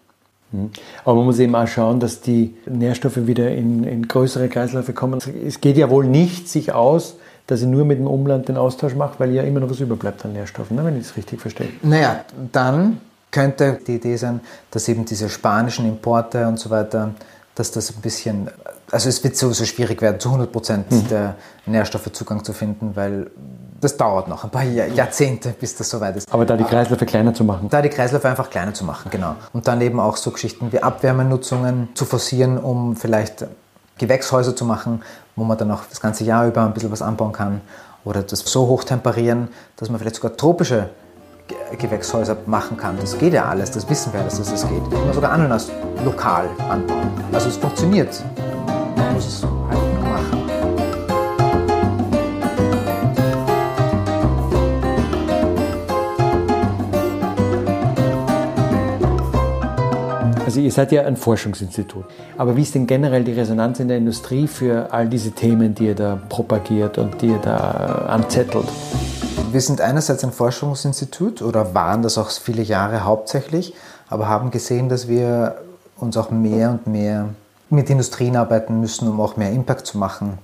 Aber 1.05 1.15
man 1.17 1.27
muss 1.27 1.39
eben 1.39 1.55
auch 1.55 1.69
schauen, 1.69 2.01
dass 2.01 2.21
die 2.21 2.57
Nährstoffe 2.67 3.27
wieder 3.27 3.51
in, 3.51 3.85
in 3.85 4.09
größere 4.09 4.49
Kreisläufe 4.49 4.93
kommen. 4.93 5.21
Es 5.47 5.61
geht 5.61 5.77
ja 5.77 5.91
wohl 5.91 6.07
nicht 6.07 6.49
sich 6.49 6.73
aus, 6.73 7.17
dass 7.47 7.63
ich 7.63 7.67
nur 7.67 7.85
mit 7.85 7.99
dem 7.99 8.07
Umland 8.07 8.49
den 8.49 8.57
Austausch 8.57 8.95
mache, 8.95 9.15
weil 9.19 9.33
ja 9.33 9.43
immer 9.43 9.61
noch 9.61 9.71
was 9.71 9.81
überbleibt 9.81 10.25
an 10.25 10.33
Nährstoffen, 10.33 10.77
ne, 10.77 10.85
wenn 10.85 10.97
ich 10.97 11.07
das 11.07 11.17
richtig 11.17 11.41
verstehe. 11.41 11.69
Naja, 11.83 12.25
dann 12.53 13.01
könnte 13.31 13.79
die 13.87 13.97
Idee 13.97 14.17
sein, 14.17 14.41
dass 14.71 14.89
eben 14.89 15.05
diese 15.05 15.29
spanischen 15.29 15.87
Importe 15.87 16.47
und 16.47 16.59
so 16.59 16.71
weiter, 16.71 17.15
dass 17.55 17.71
das 17.71 17.91
ein 17.91 18.01
bisschen, 18.01 18.49
also 18.91 19.09
es 19.09 19.23
wird 19.23 19.37
sowieso 19.37 19.65
schwierig 19.65 20.01
werden, 20.03 20.19
zu 20.19 20.29
100 20.29 20.51
Prozent 20.51 21.11
der 21.11 21.37
Nährstoffe 21.67 22.11
Zugang 22.13 22.43
zu 22.45 22.53
finden, 22.53 22.93
weil 22.95 23.31
das 23.81 23.97
dauert 23.97 24.29
noch 24.29 24.45
ein 24.45 24.51
paar 24.51 24.63
Jahr, 24.63 24.89
Jahrzehnte, 24.89 25.55
bis 25.59 25.75
das 25.75 25.89
soweit 25.89 26.17
ist. 26.17 26.33
Aber 26.33 26.45
da 26.45 26.57
die 26.57 26.65
Kreisläufe 26.65 27.07
kleiner 27.07 27.33
zu 27.33 27.45
machen. 27.45 27.69
Da 27.71 27.81
die 27.83 27.89
Kreisläufe 27.89 28.29
einfach 28.29 28.51
kleiner 28.51 28.75
zu 28.75 28.85
machen, 28.85 29.11
genau. 29.11 29.37
Und 29.53 29.69
dann 29.69 29.81
eben 29.81 30.01
auch 30.01 30.17
so 30.17 30.31
Geschichten 30.31 30.73
wie 30.73 30.83
Abwärmenutzungen 30.83 31.89
zu 31.95 32.05
forcieren, 32.05 32.59
um 32.59 32.97
vielleicht 32.97 33.47
Gewächshäuser 33.99 34.55
zu 34.57 34.65
machen, 34.65 35.03
wo 35.41 35.45
man 35.45 35.57
dann 35.57 35.71
auch 35.71 35.81
das 35.89 36.01
ganze 36.01 36.23
Jahr 36.25 36.47
über 36.47 36.63
ein 36.63 36.75
bisschen 36.75 36.93
was 36.93 37.01
anbauen 37.01 37.33
kann. 37.33 37.63
Oder 38.05 38.23
das 38.23 38.41
so 38.41 38.67
hoch 38.67 38.85
temperieren, 38.85 39.49
dass 39.77 39.89
man 39.89 39.99
vielleicht 39.99 40.17
sogar 40.17 40.37
tropische 40.37 40.91
Ge- 41.49 41.77
Gewächshäuser 41.79 42.37
machen 42.47 42.77
kann. 42.77 42.97
Das 43.01 43.17
geht 43.19 43.33
ja 43.33 43.47
alles, 43.47 43.71
das 43.71 43.89
wissen 43.89 44.13
wir 44.13 44.21
alles, 44.21 44.37
dass 44.39 44.53
es 44.53 44.63
geht. 44.69 44.83
Kann 44.91 45.05
man 45.07 45.15
sogar 45.15 45.33
Ananas 45.33 45.71
lokal 46.05 46.47
anbauen. 46.69 47.11
Also 47.33 47.49
es 47.49 47.57
funktioniert. 47.57 48.23
Man 48.97 49.15
muss 49.15 49.27
es 49.27 49.47
Also 60.61 60.67
ihr 60.67 60.73
seid 60.73 60.93
ja 60.93 61.05
ein 61.07 61.17
Forschungsinstitut. 61.17 62.05
Aber 62.37 62.55
wie 62.55 62.61
ist 62.61 62.75
denn 62.75 62.87
generell 62.87 63.25
die 63.25 63.33
Resonanz 63.33 63.81
in 63.81 63.89
der 63.89 63.97
Industrie 63.97 64.47
für 64.47 64.93
all 64.93 65.09
diese 65.09 65.31
Themen, 65.31 65.75
die 65.75 65.87
ihr 65.87 65.95
da 65.95 66.21
propagiert 66.29 66.99
und 66.99 67.23
die 67.23 67.29
ihr 67.29 67.39
da 67.39 68.05
anzettelt? 68.11 68.67
Wir 69.53 69.61
sind 69.63 69.81
einerseits 69.81 70.23
ein 70.23 70.33
Forschungsinstitut 70.33 71.41
oder 71.41 71.75
waren 71.75 72.03
das 72.03 72.19
auch 72.19 72.29
viele 72.29 72.61
Jahre 72.61 73.07
hauptsächlich, 73.07 73.73
aber 74.11 74.29
haben 74.29 74.51
gesehen, 74.51 74.91
dass 74.91 75.09
wir 75.09 75.55
uns 75.97 76.19
auch 76.19 76.31
mehr 76.31 76.73
und 76.73 76.87
mehr 76.87 77.31
mit 77.71 77.89
Industrien 77.89 78.37
arbeiten 78.37 78.81
müssen, 78.81 79.09
um 79.09 79.19
auch 79.19 79.39
mehr 79.39 79.53
Impact 79.53 79.87
zu 79.87 79.97
machen. 79.97 80.37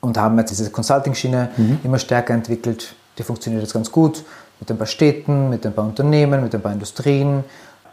Und 0.00 0.16
haben 0.16 0.38
jetzt 0.38 0.50
diese 0.52 0.70
Consulting-Schiene 0.70 1.50
immer 1.82 1.98
stärker 1.98 2.34
entwickelt. 2.34 2.94
Die 3.18 3.24
funktioniert 3.24 3.64
jetzt 3.64 3.74
ganz 3.74 3.90
gut 3.90 4.22
mit 4.60 4.70
ein 4.70 4.78
paar 4.78 4.86
Städten, 4.86 5.50
mit 5.50 5.66
ein 5.66 5.72
paar 5.72 5.86
Unternehmen, 5.86 6.40
mit 6.40 6.54
ein 6.54 6.62
paar 6.62 6.72
Industrien. 6.72 7.42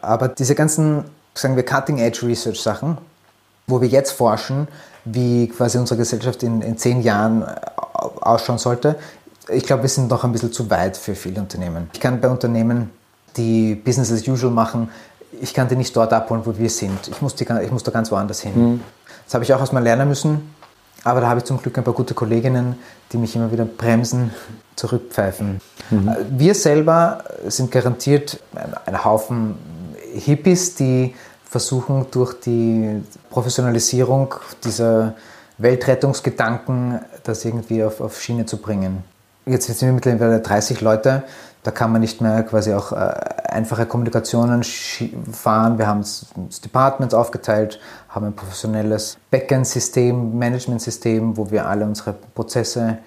Aber 0.00 0.28
diese 0.28 0.54
ganzen, 0.54 1.02
sagen 1.40 1.56
wir, 1.56 1.64
Cutting-Edge-Research-Sachen, 1.64 2.98
wo 3.66 3.80
wir 3.80 3.88
jetzt 3.88 4.12
forschen, 4.12 4.68
wie 5.04 5.48
quasi 5.48 5.78
unsere 5.78 5.98
Gesellschaft 5.98 6.42
in, 6.42 6.62
in 6.62 6.76
zehn 6.76 7.02
Jahren 7.02 7.42
äh, 7.42 7.46
ausschauen 8.20 8.58
sollte, 8.58 8.96
ich 9.50 9.64
glaube, 9.64 9.82
wir 9.82 9.88
sind 9.88 10.10
noch 10.10 10.24
ein 10.24 10.32
bisschen 10.32 10.52
zu 10.52 10.68
weit 10.68 10.96
für 10.96 11.14
viele 11.14 11.40
Unternehmen. 11.40 11.88
Ich 11.94 12.00
kann 12.00 12.20
bei 12.20 12.28
Unternehmen, 12.28 12.90
die 13.36 13.74
Business 13.74 14.12
as 14.12 14.26
usual 14.28 14.52
machen, 14.52 14.90
ich 15.40 15.54
kann 15.54 15.68
die 15.68 15.76
nicht 15.76 15.94
dort 15.96 16.12
abholen, 16.12 16.42
wo 16.44 16.56
wir 16.56 16.70
sind. 16.70 17.08
Ich 17.08 17.22
muss, 17.22 17.34
die, 17.34 17.46
ich 17.62 17.70
muss 17.70 17.82
da 17.82 17.90
ganz 17.90 18.10
woanders 18.10 18.40
hin. 18.40 18.82
Das 19.24 19.34
habe 19.34 19.44
ich 19.44 19.54
auch 19.54 19.60
erstmal 19.60 19.82
lernen 19.82 20.08
müssen. 20.08 20.54
Aber 21.04 21.20
da 21.20 21.28
habe 21.28 21.38
ich 21.38 21.44
zum 21.44 21.62
Glück 21.62 21.78
ein 21.78 21.84
paar 21.84 21.94
gute 21.94 22.12
Kolleginnen, 22.14 22.76
die 23.12 23.18
mich 23.18 23.36
immer 23.36 23.52
wieder 23.52 23.64
bremsen, 23.64 24.32
zurückpfeifen. 24.74 25.60
Wir 26.30 26.54
selber 26.54 27.24
sind 27.46 27.70
garantiert 27.70 28.40
ein, 28.54 28.74
ein 28.84 29.04
Haufen 29.04 29.54
Hippies, 30.14 30.74
die 30.74 31.14
versuchen 31.48 32.06
durch 32.10 32.34
die 32.40 33.02
Professionalisierung 33.30 34.34
dieser 34.62 35.14
Weltrettungsgedanken 35.56 37.00
das 37.24 37.44
irgendwie 37.44 37.82
auf, 37.82 38.00
auf 38.00 38.20
Schiene 38.20 38.46
zu 38.46 38.58
bringen. 38.58 39.02
Jetzt 39.46 39.66
sind 39.66 39.80
wir 39.80 39.92
mittlerweile 39.92 40.40
30 40.40 40.82
Leute. 40.82 41.24
Da 41.62 41.70
kann 41.70 41.90
man 41.90 42.00
nicht 42.00 42.20
mehr 42.20 42.42
quasi 42.44 42.72
auch 42.72 42.92
äh, 42.92 42.96
einfache 43.48 43.86
Kommunikationen 43.86 44.62
fahren. 45.32 45.78
Wir 45.78 45.86
haben 45.86 46.00
das 46.00 46.60
Departments 46.62 47.14
aufgeteilt, 47.14 47.80
haben 48.10 48.26
ein 48.26 48.34
professionelles 48.34 49.16
Backend-System, 49.30 50.38
Management-System, 50.38 51.36
wo 51.36 51.50
wir 51.50 51.66
alle 51.66 51.84
unsere 51.84 52.14
Prozesse 52.34 52.98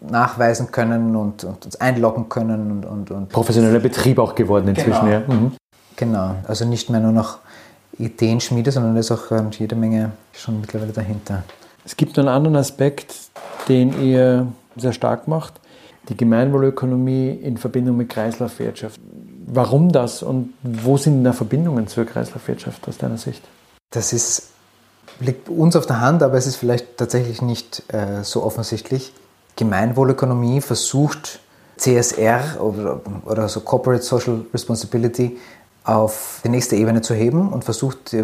nachweisen 0.00 0.70
können 0.70 1.16
und, 1.16 1.44
und 1.44 1.64
uns 1.66 1.76
einloggen 1.80 2.28
können. 2.28 2.70
Und, 2.70 2.86
und, 2.86 3.10
und 3.10 3.28
Professioneller 3.28 3.80
Betrieb 3.80 4.18
auch 4.18 4.34
geworden 4.34 4.68
inzwischen, 4.68 5.06
genau. 5.06 5.10
ja. 5.10 5.20
Mhm. 5.20 5.52
Genau, 5.96 6.36
also 6.46 6.64
nicht 6.64 6.90
mehr 6.90 7.00
nur 7.00 7.10
noch 7.10 7.38
Ideenschmiede, 7.98 8.70
sondern 8.72 8.94
da 8.94 9.00
ist 9.00 9.10
auch 9.10 9.30
äh, 9.30 9.42
jede 9.58 9.76
Menge 9.76 10.12
schon 10.32 10.60
mittlerweile 10.60 10.92
dahinter. 10.92 11.42
Es 11.84 11.96
gibt 11.96 12.18
einen 12.18 12.28
anderen 12.28 12.56
Aspekt, 12.56 13.14
den 13.68 14.02
ihr 14.02 14.46
sehr 14.76 14.92
stark 14.92 15.28
macht, 15.28 15.54
die 16.08 16.16
Gemeinwohlökonomie 16.16 17.30
in 17.30 17.56
Verbindung 17.56 17.96
mit 17.96 18.08
Kreislaufwirtschaft. 18.08 19.00
Warum 19.46 19.90
das 19.90 20.22
und 20.22 20.52
wo 20.62 20.96
sind 20.96 21.24
da 21.24 21.32
Verbindungen 21.32 21.86
zur 21.86 22.04
Kreislaufwirtschaft 22.04 22.86
aus 22.88 22.98
deiner 22.98 23.18
Sicht? 23.18 23.42
Das 23.90 24.12
ist, 24.12 24.50
liegt 25.20 25.48
uns 25.48 25.76
auf 25.76 25.86
der 25.86 26.00
Hand, 26.00 26.22
aber 26.22 26.36
es 26.36 26.46
ist 26.46 26.56
vielleicht 26.56 26.96
tatsächlich 26.98 27.42
nicht 27.42 27.82
äh, 27.92 28.22
so 28.22 28.44
offensichtlich. 28.44 29.12
Gemeinwohlökonomie 29.56 30.60
versucht 30.60 31.40
CSR 31.78 32.60
oder, 32.60 33.00
oder 33.24 33.48
so 33.48 33.60
Corporate 33.60 34.02
Social 34.02 34.44
Responsibility 34.52 35.38
auf 35.88 36.40
die 36.44 36.50
nächste 36.50 36.76
Ebene 36.76 37.00
zu 37.00 37.14
heben 37.14 37.50
und 37.50 37.64
versucht, 37.64 38.14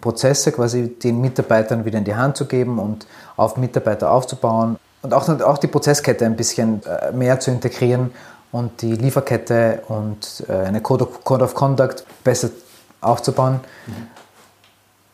Prozesse 0.00 0.52
quasi 0.52 0.88
den 0.88 1.20
Mitarbeitern 1.20 1.84
wieder 1.84 1.98
in 1.98 2.04
die 2.04 2.14
Hand 2.14 2.36
zu 2.36 2.46
geben 2.46 2.78
und 2.78 3.08
auf 3.36 3.56
Mitarbeiter 3.56 4.12
aufzubauen 4.12 4.78
und 5.02 5.12
auch, 5.12 5.28
auch 5.40 5.58
die 5.58 5.66
Prozesskette 5.66 6.24
ein 6.24 6.36
bisschen 6.36 6.80
äh, 6.84 7.10
mehr 7.10 7.40
zu 7.40 7.50
integrieren 7.50 8.12
und 8.52 8.82
die 8.82 8.94
Lieferkette 8.94 9.82
und 9.88 10.44
äh, 10.48 10.52
eine 10.52 10.80
Code 10.80 11.08
of, 11.08 11.24
Code 11.24 11.44
of 11.44 11.54
Conduct 11.54 12.04
besser 12.22 12.50
aufzubauen. 13.00 13.60
Mhm. 13.86 14.06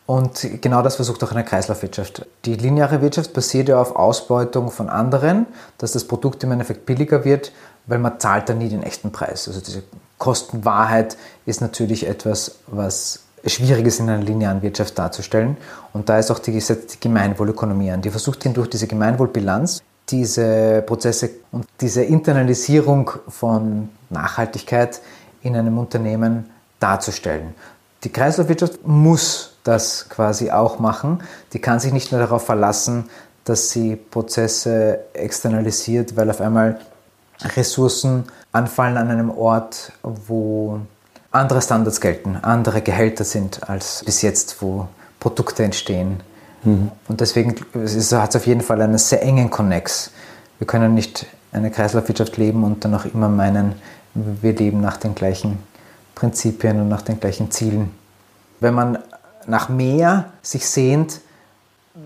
Und 0.05 0.61
genau 0.61 0.83
das 0.83 0.97
versucht 0.97 1.23
auch 1.23 1.31
eine 1.31 1.43
Kreislaufwirtschaft. 1.43 2.27
Die 2.45 2.53
lineare 2.53 3.01
Wirtschaft 3.01 3.33
basiert 3.33 3.69
ja 3.69 3.81
auf 3.81 3.95
Ausbeutung 3.95 4.69
von 4.69 4.89
anderen, 4.89 5.47
dass 5.79 5.93
das 5.93 6.05
Produkt 6.05 6.43
im 6.43 6.51
Endeffekt 6.51 6.85
billiger 6.85 7.25
wird, 7.25 7.51
weil 7.87 7.99
man 7.99 8.19
zahlt 8.19 8.49
dann 8.49 8.57
nie 8.57 8.69
den 8.69 8.83
echten 8.83 9.11
Preis. 9.11 9.47
Also 9.47 9.61
diese 9.61 9.83
Kostenwahrheit 10.17 11.17
ist 11.45 11.61
natürlich 11.61 12.07
etwas, 12.07 12.59
was 12.67 13.21
schwierig 13.45 13.85
ist 13.85 13.99
in 13.99 14.09
einer 14.09 14.23
linearen 14.23 14.61
Wirtschaft 14.61 14.97
darzustellen. 14.97 15.57
Und 15.93 16.09
da 16.09 16.17
ist 16.17 16.31
auch 16.31 16.39
die, 16.39 16.51
die 16.51 16.99
Gemeinwohlökonomie 16.99 17.91
an. 17.91 18.01
Die 18.01 18.09
versucht 18.09 18.45
durch 18.55 18.69
diese 18.69 18.87
Gemeinwohlbilanz 18.87 19.83
diese 20.09 20.83
Prozesse 20.85 21.31
und 21.51 21.65
diese 21.81 22.03
Internalisierung 22.03 23.11
von 23.27 23.89
Nachhaltigkeit 24.09 25.01
in 25.41 25.55
einem 25.55 25.77
Unternehmen 25.77 26.49
darzustellen. 26.79 27.55
Die 28.03 28.11
Kreislaufwirtschaft 28.11 28.85
muss 28.85 29.53
das 29.63 30.07
quasi 30.09 30.51
auch 30.51 30.77
machen. 30.79 31.23
Die 31.53 31.59
kann 31.59 31.79
sich 31.79 31.91
nicht 31.91 32.11
nur 32.11 32.21
darauf 32.21 32.45
verlassen, 32.45 33.09
dass 33.45 33.71
sie 33.71 33.95
Prozesse 33.95 34.99
externalisiert, 35.13 36.15
weil 36.15 36.29
auf 36.29 36.41
einmal 36.41 36.79
Ressourcen 37.41 38.25
anfallen 38.51 38.97
an 38.97 39.09
einem 39.09 39.29
Ort, 39.29 39.91
wo 40.03 40.79
andere 41.31 41.61
Standards 41.61 41.99
gelten, 41.99 42.37
andere 42.41 42.81
Gehälter 42.81 43.23
sind 43.23 43.67
als 43.69 44.03
bis 44.05 44.21
jetzt, 44.21 44.61
wo 44.61 44.87
Produkte 45.19 45.63
entstehen. 45.63 46.21
Mhm. 46.63 46.91
Und 47.07 47.21
deswegen 47.21 47.55
hat 47.73 48.29
es 48.29 48.35
auf 48.35 48.47
jeden 48.47 48.61
Fall 48.61 48.81
einen 48.81 48.97
sehr 48.97 49.21
engen 49.21 49.49
Konnex. 49.49 50.11
Wir 50.59 50.67
können 50.67 50.93
nicht 50.93 51.25
eine 51.51 51.71
Kreislaufwirtschaft 51.71 52.37
leben 52.37 52.63
und 52.63 52.85
dann 52.85 52.95
auch 52.95 53.05
immer 53.05 53.29
meinen, 53.29 53.75
wir 54.13 54.53
leben 54.53 54.81
nach 54.81 54.97
den 54.97 55.15
gleichen 55.15 55.59
Prinzipien 56.15 56.79
und 56.79 56.87
nach 56.87 57.01
den 57.01 57.19
gleichen 57.19 57.51
Zielen. 57.51 57.91
Wenn 58.59 58.73
man 58.73 58.97
nach 59.47 59.69
mehr 59.69 60.25
sich 60.41 60.67
sehnt, 60.67 61.19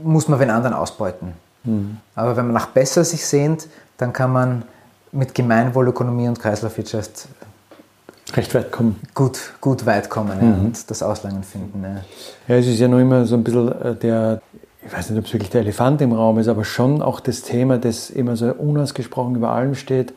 muss 0.03 0.27
man 0.27 0.39
den 0.39 0.49
anderen 0.49 0.75
ausbeuten. 0.75 1.33
Mhm. 1.63 1.97
Aber 2.15 2.35
wenn 2.35 2.45
man 2.45 2.53
nach 2.53 2.67
besser 2.67 3.03
sich 3.03 3.25
sehnt, 3.25 3.67
dann 3.97 4.13
kann 4.13 4.31
man 4.31 4.63
mit 5.11 5.33
Gemeinwohlökonomie 5.33 6.27
und 6.27 6.39
Kreislaufwirtschaft 6.39 7.27
recht 8.35 8.53
weit 8.53 8.71
kommen. 8.71 8.99
Gut, 9.13 9.53
gut 9.61 9.85
weit 9.85 10.09
kommen 10.09 10.37
mhm. 10.37 10.51
ja, 10.51 10.57
und 10.57 10.89
das 10.89 11.03
Auslangen 11.03 11.43
finden. 11.43 11.83
Ja. 11.83 12.01
ja, 12.47 12.59
es 12.59 12.67
ist 12.67 12.79
ja 12.79 12.87
noch 12.87 12.99
immer 12.99 13.25
so 13.25 13.35
ein 13.35 13.43
bisschen 13.43 13.71
äh, 13.81 13.95
der, 13.95 14.41
ich 14.85 14.93
weiß 14.93 15.09
nicht, 15.09 15.19
ob 15.19 15.25
es 15.25 15.33
wirklich 15.33 15.49
der 15.49 15.61
Elefant 15.61 16.01
im 16.01 16.11
Raum 16.11 16.39
ist, 16.39 16.47
aber 16.47 16.65
schon 16.65 17.01
auch 17.01 17.19
das 17.19 17.41
Thema, 17.41 17.77
das 17.77 18.09
immer 18.09 18.35
so 18.35 18.51
unausgesprochen 18.53 19.35
über 19.35 19.49
allem 19.49 19.75
steht, 19.75 20.13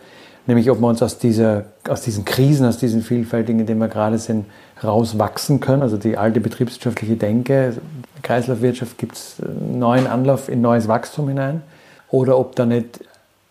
nämlich 0.47 0.71
ob 0.71 0.81
wir 0.81 0.89
uns 0.89 1.03
aus, 1.03 1.19
dieser, 1.19 1.65
aus 1.89 2.03
diesen 2.03 2.25
Krisen, 2.25 2.67
aus 2.67 2.79
diesen 2.79 3.03
vielfältigen, 3.03 3.61
in 3.61 3.67
denen 3.67 3.81
wir 3.81 3.89
gerade 3.89 4.19
sind, 4.19 4.47
rauswachsen 4.83 5.61
können. 5.61 5.83
Also 5.83 5.97
die 5.97 6.17
alte 6.17 6.41
betriebswirtschaftliche 6.41 7.17
Denke, 7.17 7.77
Kreislaufwirtschaft 8.23 8.99
gibt 8.99 9.17
es 9.17 9.37
neuen 9.73 10.07
Anlauf 10.07 10.49
in 10.49 10.61
neues 10.61 10.89
Wachstum 10.89 11.29
hinein. 11.29 11.63
Oder 12.11 12.39
ob 12.39 12.57
da 12.57 12.67
nicht 12.67 13.01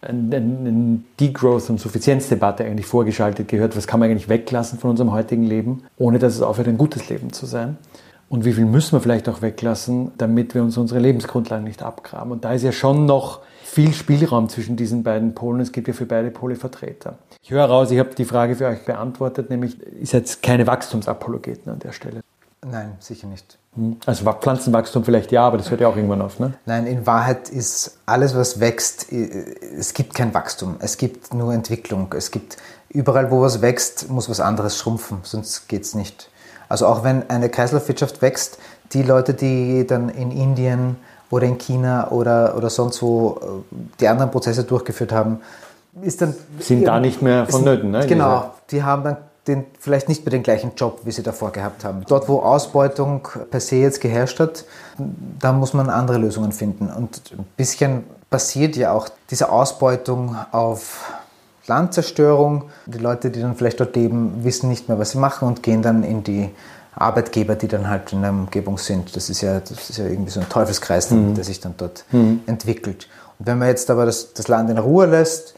Degrowth- 0.04 1.70
und 1.70 1.80
Suffizienzdebatte 1.80 2.66
eigentlich 2.66 2.88
vorgeschaltet 2.88 3.48
gehört. 3.48 3.78
Was 3.78 3.86
kann 3.88 4.00
man 4.00 4.10
eigentlich 4.10 4.30
weglassen 4.30 4.80
von 4.80 4.92
unserem 4.92 5.12
heutigen 5.12 5.44
Leben, 5.44 5.84
ohne 5.98 6.18
dass 6.18 6.36
es 6.36 6.42
aufhört, 6.42 6.68
ein 6.68 6.78
gutes 6.78 7.10
Leben 7.10 7.32
zu 7.34 7.46
sein? 7.46 7.78
Und 8.28 8.46
wie 8.46 8.54
viel 8.54 8.66
müssen 8.66 8.94
wir 8.94 9.02
vielleicht 9.02 9.28
auch 9.28 9.42
weglassen, 9.42 10.12
damit 10.18 10.56
wir 10.56 10.64
uns 10.64 10.78
unsere 10.78 11.02
Lebensgrundlagen 11.02 11.66
nicht 11.66 11.84
abgraben? 11.84 12.32
Und 12.32 12.46
da 12.46 12.54
ist 12.54 12.64
ja 12.64 12.72
schon 12.72 13.06
noch 13.06 13.42
viel 13.62 13.94
Spielraum 13.94 14.50
zwischen 14.50 14.76
diesen 14.76 15.04
beiden 15.04 15.36
Polen. 15.36 15.60
Es 15.60 15.72
gibt 15.72 15.88
ja 15.88 15.94
für 15.94 16.06
beide 16.06 16.32
Pole 16.32 16.56
Vertreter. 16.56 17.18
Ich 17.44 17.52
höre 17.52 17.66
raus, 17.66 17.92
ich 17.92 18.00
habe 18.00 18.16
die 18.16 18.26
Frage 18.26 18.56
für 18.56 18.68
euch 18.68 18.86
beantwortet, 18.86 19.50
nämlich, 19.50 19.78
ihr 20.00 20.08
seid 20.08 20.42
keine 20.42 20.66
Wachstumsapologeten 20.66 21.72
an 21.72 21.80
der 21.80 21.92
Stelle. 21.92 22.22
Nein, 22.66 22.94
sicher 23.00 23.28
nicht. 23.28 23.58
Also 24.06 24.30
Pflanzenwachstum 24.32 25.06
vielleicht 25.06 25.32
ja, 25.32 25.48
aber 25.48 25.58
das 25.58 25.72
hört 25.72 25.82
ja 25.82 25.88
auch 25.88 25.96
irgendwann 25.96 26.22
auf, 26.22 26.40
ne? 26.40 26.54
Nein, 26.66 26.86
in 26.86 27.08
Wahrheit 27.08 27.50
ist 27.50 27.98
alles, 28.06 28.36
was 28.36 28.60
wächst, 28.60 29.08
es 29.12 29.94
gibt 29.94 30.14
kein 30.14 30.34
Wachstum, 30.34 30.76
es 30.80 30.98
gibt 30.98 31.34
nur 31.34 31.54
Entwicklung. 31.54 32.14
Es 32.16 32.32
gibt 32.32 32.58
überall, 32.90 33.32
wo 33.32 33.42
was 33.42 33.62
wächst, 33.62 34.10
muss 34.10 34.30
was 34.30 34.42
anderes 34.42 34.78
schrumpfen, 34.78 35.20
sonst 35.24 35.70
geht 35.70 35.84
es 35.84 35.96
nicht. 35.96 36.30
Also 36.68 36.86
auch 36.86 37.04
wenn 37.04 37.30
eine 37.30 37.50
Kreislaufwirtschaft 37.50 38.22
wächst, 38.22 38.58
die 38.94 39.04
Leute, 39.04 39.34
die 39.34 39.88
dann 39.88 40.10
in 40.10 40.32
Indien 40.32 40.98
oder 41.30 41.48
in 41.48 41.58
China 41.58 42.12
oder, 42.12 42.56
oder 42.58 42.70
sonst 42.70 43.02
wo 43.02 43.40
äh, 43.42 43.76
die 44.02 44.08
anderen 44.08 44.32
Prozesse 44.32 44.66
durchgeführt 44.66 45.14
haben, 45.14 45.40
ist 46.02 46.22
dann. 46.22 46.36
Sind 46.60 46.86
da 46.86 47.00
nicht 47.00 47.22
mehr 47.22 47.48
vonnöten, 47.48 47.92
ne? 47.92 48.06
Genau, 48.06 48.54
die 48.70 48.84
haben 48.84 49.04
dann 49.04 49.18
den, 49.48 49.66
vielleicht 49.80 50.08
nicht 50.08 50.24
mehr 50.26 50.32
den 50.32 50.44
gleichen 50.44 50.74
Job, 50.76 51.02
wie 51.04 51.12
sie 51.12 51.24
davor 51.24 51.52
gehabt 51.52 51.84
haben. 51.84 52.04
Dort, 52.08 52.30
wo 52.30 52.40
Ausbeutung 52.40 53.28
per 53.50 53.60
se 53.60 53.78
jetzt 53.78 54.00
geherrscht 54.00 54.40
hat, 54.40 54.66
da 55.40 55.52
muss 55.52 55.74
man 55.74 55.90
andere 55.90 56.18
Lösungen 56.18 56.52
finden. 56.52 56.90
Und 56.90 57.32
ein 57.32 57.46
bisschen 57.58 58.04
passiert 58.30 58.76
ja 58.76 58.94
auch 58.94 59.10
diese 59.30 59.52
Ausbeutung 59.52 60.36
auf 60.52 61.12
Landzerstörung. 61.66 62.70
Die 62.86 63.00
Leute, 63.00 63.32
die 63.32 63.42
dann 63.42 63.56
vielleicht 63.56 63.80
dort 63.80 63.96
leben, 63.96 64.44
wissen 64.44 64.70
nicht 64.70 64.90
mehr, 64.90 65.00
was 65.00 65.12
sie 65.12 65.18
machen 65.18 65.48
und 65.48 65.64
gehen 65.64 65.82
dann 65.82 66.04
in 66.04 66.24
die 66.24 66.50
Arbeitgeber, 66.94 67.56
die 67.56 67.68
dann 67.68 67.90
halt 67.90 68.14
in 68.14 68.22
der 68.22 68.32
Umgebung 68.32 68.78
sind. 68.78 69.16
Das 69.16 69.30
ist 69.30 69.42
ja, 69.42 69.60
das 69.60 69.90
ist 69.90 69.98
ja 69.98 70.06
irgendwie 70.06 70.32
so 70.32 70.40
ein 70.40 70.50
Teufelskreis, 70.50 71.10
mhm. 71.10 71.34
der 71.34 71.44
sich 71.44 71.60
dann 71.60 71.74
dort 71.78 72.06
mhm. 72.12 72.42
entwickelt. 72.46 73.08
Und 73.40 73.48
wenn 73.48 73.58
man 73.58 73.70
jetzt 73.70 73.90
aber 73.90 74.06
das, 74.06 74.34
das 74.34 74.48
Land 74.48 74.70
in 74.70 74.78
Ruhe 74.78 75.08
lässt 75.08 75.56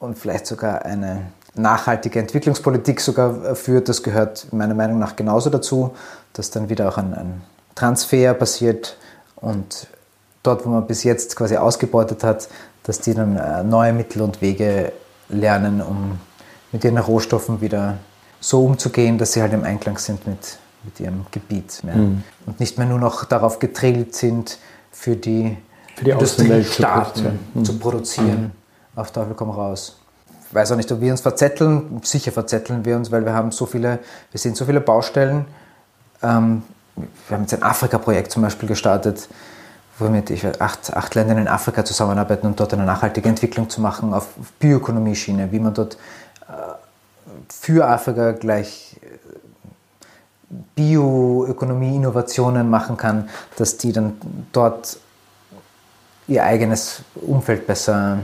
und 0.00 0.18
vielleicht 0.18 0.46
sogar 0.46 0.84
eine 0.84 1.26
nachhaltige 1.54 2.18
Entwicklungspolitik 2.18 3.00
sogar 3.00 3.54
führt, 3.54 3.88
das 3.88 4.02
gehört 4.02 4.52
meiner 4.52 4.74
Meinung 4.74 4.98
nach 4.98 5.16
genauso 5.16 5.50
dazu, 5.50 5.94
dass 6.32 6.50
dann 6.50 6.68
wieder 6.68 6.88
auch 6.88 6.98
ein, 6.98 7.14
ein 7.14 7.42
Transfer 7.74 8.34
passiert 8.34 8.96
und 9.36 9.86
dort, 10.42 10.64
wo 10.64 10.70
man 10.70 10.86
bis 10.86 11.04
jetzt 11.04 11.36
quasi 11.36 11.56
ausgebeutet 11.56 12.24
hat, 12.24 12.48
dass 12.82 13.00
die 13.00 13.14
dann 13.14 13.36
äh, 13.36 13.62
neue 13.62 13.92
Mittel 13.92 14.22
und 14.22 14.40
Wege 14.40 14.92
lernen, 15.28 15.80
um 15.80 16.18
mit 16.72 16.84
ihren 16.84 16.98
Rohstoffen 16.98 17.60
wieder 17.60 17.98
so 18.40 18.64
umzugehen, 18.64 19.16
dass 19.16 19.32
sie 19.32 19.42
halt 19.42 19.52
im 19.52 19.64
Einklang 19.64 19.96
sind 19.98 20.26
mit, 20.26 20.58
mit 20.84 21.00
ihrem 21.00 21.24
Gebiet. 21.30 21.82
Ja. 21.86 21.94
Mhm. 21.94 22.22
Und 22.46 22.60
nicht 22.60 22.78
mehr 22.78 22.86
nur 22.86 22.98
noch 22.98 23.24
darauf 23.24 23.58
getrillt 23.58 24.14
sind, 24.14 24.58
für 24.90 25.16
die, 25.16 25.56
für 25.96 26.04
die 26.04 26.10
Industriestaaten 26.10 27.14
zu 27.14 27.22
produzieren. 27.22 27.38
Mhm. 27.54 27.64
Zu 27.64 27.78
produzieren. 27.78 28.42
Mhm. 28.42 29.00
Auf 29.00 29.10
Teufel 29.12 29.34
komm 29.34 29.50
raus. 29.50 29.98
Weiß 30.54 30.72
auch 30.72 30.76
nicht, 30.76 30.90
ob 30.92 31.00
wir 31.00 31.10
uns 31.10 31.20
verzetteln. 31.20 32.00
Sicher 32.02 32.32
verzetteln 32.32 32.84
wir 32.84 32.96
uns, 32.96 33.10
weil 33.10 33.24
wir 33.24 33.34
haben 33.34 33.50
so 33.50 33.66
viele, 33.66 33.98
wir 34.30 34.40
sehen 34.40 34.54
so 34.54 34.64
viele 34.64 34.80
Baustellen. 34.80 35.44
Ähm, 36.22 36.62
wir 36.96 37.36
haben 37.36 37.42
jetzt 37.42 37.54
ein 37.54 37.62
Afrika-Projekt 37.62 38.30
zum 38.32 38.42
Beispiel 38.42 38.68
gestartet, 38.68 39.28
wo 39.98 40.06
wir 40.06 40.10
mit 40.10 40.30
ich 40.30 40.46
acht, 40.60 40.94
acht 40.94 41.14
Ländern 41.14 41.38
in 41.38 41.48
Afrika 41.48 41.84
zusammenarbeiten, 41.84 42.46
um 42.46 42.56
dort 42.56 42.72
eine 42.72 42.84
nachhaltige 42.84 43.28
Entwicklung 43.28 43.68
zu 43.68 43.80
machen 43.80 44.14
auf 44.14 44.28
Bioökonomie-Schiene, 44.60 45.52
wie 45.52 45.58
man 45.58 45.74
dort 45.74 45.98
für 47.48 47.86
Afrika 47.86 48.32
gleich 48.32 48.96
äh, 49.02 49.06
Bioökonomie, 50.74 51.96
Innovationen 51.96 52.70
machen 52.70 52.96
kann, 52.96 53.28
dass 53.56 53.76
die 53.76 53.92
dann 53.92 54.20
dort 54.52 54.98
ihr 56.26 56.44
eigenes 56.44 57.02
Umfeld 57.14 57.66
besser 57.66 58.20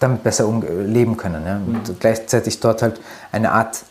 damit 0.00 0.22
besser 0.22 0.50
leben 0.84 1.16
können. 1.16 1.46
Ja? 1.46 1.56
Und 1.56 1.88
mhm. 1.88 1.96
gleichzeitig 1.98 2.60
dort 2.60 2.82
halt 2.82 3.00
eine 3.32 3.52
Art, 3.52 3.84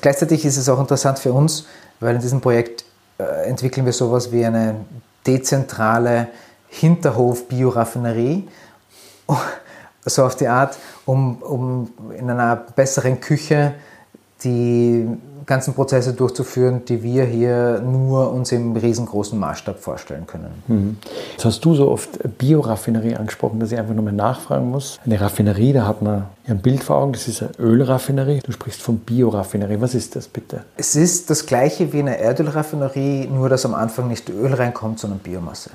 gleichzeitig 0.00 0.44
ist 0.44 0.56
es 0.56 0.68
auch 0.68 0.80
interessant 0.80 1.18
für 1.18 1.32
uns, 1.32 1.66
weil 2.00 2.14
in 2.14 2.20
diesem 2.20 2.40
Projekt 2.40 2.84
äh, 3.18 3.48
entwickeln 3.48 3.84
wir 3.86 3.92
sowas 3.92 4.32
wie 4.32 4.44
eine 4.44 4.76
dezentrale 5.26 6.28
Hinterhof-Bioraffinerie, 6.68 8.48
so 10.04 10.24
auf 10.24 10.36
die 10.36 10.48
Art, 10.48 10.78
um, 11.04 11.42
um 11.42 11.92
in 12.16 12.30
einer 12.30 12.56
besseren 12.56 13.20
Küche 13.20 13.74
die 14.42 15.06
ganzen 15.50 15.74
Prozesse 15.74 16.12
durchzuführen, 16.12 16.84
die 16.86 17.02
wir 17.02 17.24
hier 17.24 17.80
nur 17.80 18.32
uns 18.32 18.52
im 18.52 18.76
riesengroßen 18.76 19.36
Maßstab 19.36 19.80
vorstellen 19.80 20.24
können. 20.24 20.62
Mhm. 20.68 20.96
Jetzt 21.32 21.44
hast 21.44 21.64
du 21.64 21.74
so 21.74 21.90
oft 21.90 22.08
Bioraffinerie 22.38 23.16
angesprochen, 23.16 23.58
dass 23.58 23.72
ich 23.72 23.78
einfach 23.78 23.94
nochmal 23.94 24.12
nachfragen 24.12 24.70
muss. 24.70 25.00
Eine 25.04 25.20
Raffinerie, 25.20 25.72
da 25.72 25.88
hat 25.88 26.02
man 26.02 26.26
ein 26.46 26.60
Bild 26.60 26.84
vor 26.84 26.98
Augen, 26.98 27.12
das 27.12 27.26
ist 27.26 27.42
eine 27.42 27.50
Ölraffinerie. 27.58 28.38
Du 28.44 28.52
sprichst 28.52 28.80
von 28.80 29.00
Bioraffinerie. 29.00 29.80
Was 29.80 29.96
ist 29.96 30.14
das 30.14 30.28
bitte? 30.28 30.62
Es 30.76 30.94
ist 30.94 31.30
das 31.30 31.46
gleiche 31.46 31.92
wie 31.92 31.98
eine 31.98 32.18
Erdölraffinerie, 32.18 33.26
nur 33.26 33.48
dass 33.48 33.66
am 33.66 33.74
Anfang 33.74 34.06
nicht 34.06 34.30
Öl 34.30 34.54
reinkommt, 34.54 35.00
sondern 35.00 35.18
Biomasse. 35.18 35.70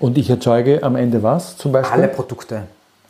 Und 0.00 0.16
ich 0.16 0.30
erzeuge 0.30 0.82
am 0.82 0.96
Ende 0.96 1.22
was 1.22 1.58
zum 1.58 1.72
Beispiel? 1.72 1.98
Alle 1.98 2.08
Produkte 2.08 2.62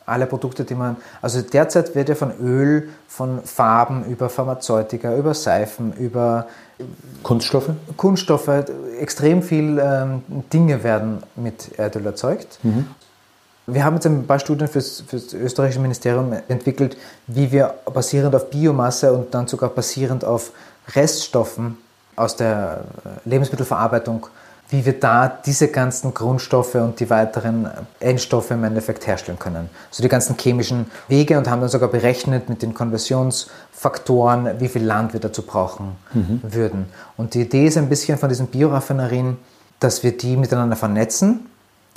alle 0.08 0.26
Produkte, 0.26 0.64
die 0.64 0.74
man, 0.74 0.96
also 1.22 1.40
derzeit 1.42 1.94
wird 1.94 2.08
ja 2.08 2.14
von 2.14 2.32
Öl, 2.40 2.88
von 3.06 3.42
Farben 3.42 4.04
über 4.06 4.28
Pharmazeutika, 4.28 5.14
über 5.14 5.34
Seifen, 5.34 5.92
über 5.92 6.46
Kunststoffe? 7.22 7.70
Kunststoffe, 7.96 8.50
extrem 8.98 9.42
viel 9.42 9.80
ähm, 9.82 10.22
Dinge 10.52 10.82
werden 10.82 11.22
mit 11.36 11.78
Erdöl 11.78 12.06
erzeugt. 12.06 12.58
Mhm. 12.62 12.86
Wir 13.66 13.84
haben 13.84 13.94
jetzt 13.96 14.06
ein 14.06 14.26
paar 14.26 14.38
Studien 14.38 14.66
für 14.66 14.78
das 14.78 15.34
österreichische 15.34 15.80
Ministerium 15.80 16.32
entwickelt, 16.48 16.96
wie 17.26 17.52
wir 17.52 17.74
basierend 17.92 18.34
auf 18.34 18.48
Biomasse 18.48 19.12
und 19.12 19.34
dann 19.34 19.46
sogar 19.46 19.68
basierend 19.68 20.24
auf 20.24 20.52
Reststoffen 20.94 21.76
aus 22.16 22.34
der 22.34 22.84
Lebensmittelverarbeitung 23.26 24.26
wie 24.70 24.84
wir 24.84 24.98
da 24.98 25.28
diese 25.28 25.68
ganzen 25.68 26.12
Grundstoffe 26.12 26.74
und 26.74 27.00
die 27.00 27.08
weiteren 27.08 27.70
Endstoffe 28.00 28.50
im 28.50 28.64
Endeffekt 28.64 29.06
herstellen 29.06 29.38
können. 29.38 29.70
Also 29.90 30.02
die 30.02 30.08
ganzen 30.08 30.36
chemischen 30.36 30.90
Wege 31.08 31.38
und 31.38 31.48
haben 31.48 31.60
dann 31.60 31.70
sogar 31.70 31.88
berechnet 31.88 32.48
mit 32.48 32.62
den 32.62 32.74
Konversionsfaktoren, 32.74 34.60
wie 34.60 34.68
viel 34.68 34.84
Land 34.84 35.14
wir 35.14 35.20
dazu 35.20 35.42
brauchen 35.42 35.96
mhm. 36.12 36.40
würden. 36.42 36.86
Und 37.16 37.34
die 37.34 37.42
Idee 37.42 37.66
ist 37.66 37.78
ein 37.78 37.88
bisschen 37.88 38.18
von 38.18 38.28
diesen 38.28 38.48
Bioraffinerien, 38.48 39.38
dass 39.80 40.02
wir 40.02 40.16
die 40.16 40.36
miteinander 40.36 40.76
vernetzen. 40.76 41.46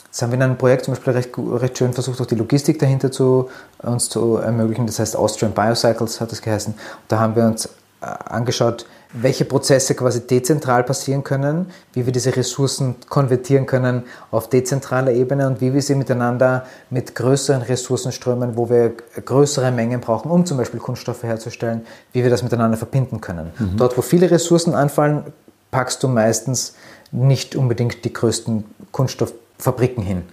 Das 0.09 0.21
haben 0.21 0.31
wir 0.31 0.37
in 0.37 0.43
einem 0.43 0.57
Projekt 0.57 0.85
zum 0.85 0.93
Beispiel 0.93 1.13
recht, 1.13 1.29
recht 1.37 1.77
schön 1.77 1.93
versucht, 1.93 2.21
auch 2.21 2.25
die 2.25 2.35
Logistik 2.35 2.79
dahinter 2.79 3.11
zu, 3.11 3.49
uns 3.79 4.09
zu 4.09 4.37
ermöglichen. 4.37 4.85
Das 4.85 4.99
heißt 4.99 5.15
Austrian 5.15 5.53
Biocycles 5.53 6.21
hat 6.21 6.31
es 6.31 6.41
geheißen. 6.41 6.73
Und 6.73 6.79
da 7.07 7.19
haben 7.19 7.35
wir 7.35 7.43
uns 7.45 7.65
äh, 7.65 8.05
angeschaut, 8.05 8.85
welche 9.13 9.45
Prozesse 9.45 9.93
quasi 9.95 10.25
dezentral 10.25 10.83
passieren 10.83 11.23
können, 11.23 11.67
wie 11.93 12.05
wir 12.05 12.13
diese 12.13 12.35
Ressourcen 12.35 12.95
konvertieren 13.09 13.65
können 13.65 14.03
auf 14.31 14.49
dezentraler 14.49 15.11
Ebene 15.11 15.47
und 15.47 15.59
wie 15.59 15.73
wir 15.73 15.81
sie 15.81 15.95
miteinander 15.95 16.65
mit 16.89 17.13
größeren 17.15 17.61
Ressourcenströmen, 17.61 18.55
wo 18.55 18.69
wir 18.69 18.93
größere 19.25 19.71
Mengen 19.71 19.99
brauchen, 19.99 20.31
um 20.31 20.45
zum 20.45 20.57
Beispiel 20.57 20.79
Kunststoffe 20.79 21.23
herzustellen, 21.23 21.81
wie 22.13 22.23
wir 22.23 22.29
das 22.29 22.43
miteinander 22.43 22.77
verbinden 22.77 23.19
können. 23.19 23.51
Mhm. 23.59 23.77
Dort, 23.77 23.97
wo 23.97 24.01
viele 24.01 24.31
Ressourcen 24.31 24.73
anfallen, 24.73 25.25
packst 25.71 26.03
du 26.03 26.07
meistens 26.07 26.75
nicht 27.11 27.55
unbedingt 27.55 28.05
die 28.05 28.13
größten 28.13 28.63
Kunststofffabriken 28.91 30.03
hin. 30.03 30.23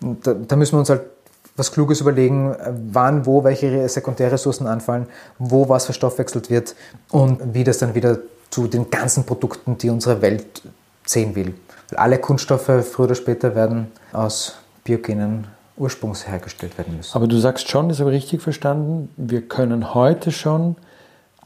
Da, 0.00 0.34
da 0.34 0.56
müssen 0.56 0.74
wir 0.74 0.80
uns 0.80 0.90
halt 0.90 1.02
was 1.56 1.72
Kluges 1.72 2.00
überlegen, 2.00 2.54
wann, 2.90 3.26
wo 3.26 3.44
welche 3.44 3.88
Sekundärressourcen 3.88 4.66
anfallen, 4.66 5.06
wo 5.38 5.68
was 5.68 5.84
verstoffwechselt 5.84 6.50
wird 6.50 6.74
und 7.10 7.54
wie 7.54 7.64
das 7.64 7.78
dann 7.78 7.94
wieder 7.94 8.18
zu 8.50 8.66
den 8.66 8.90
ganzen 8.90 9.24
Produkten, 9.24 9.78
die 9.78 9.90
unsere 9.90 10.20
Welt 10.22 10.62
sehen 11.06 11.34
will. 11.34 11.54
Weil 11.90 11.98
alle 11.98 12.18
Kunststoffe 12.18 12.64
früher 12.64 13.06
oder 13.06 13.14
später 13.14 13.54
werden 13.54 13.88
aus 14.12 14.56
biogenen 14.84 15.46
Ursprungs 15.76 16.26
hergestellt 16.26 16.76
werden 16.78 16.96
müssen. 16.96 17.16
Aber 17.16 17.26
du 17.26 17.36
sagst 17.38 17.68
schon, 17.68 17.88
das 17.88 18.00
habe 18.00 18.10
ich 18.10 18.22
richtig 18.22 18.42
verstanden, 18.42 19.08
wir 19.16 19.42
können 19.42 19.94
heute 19.94 20.30
schon 20.30 20.76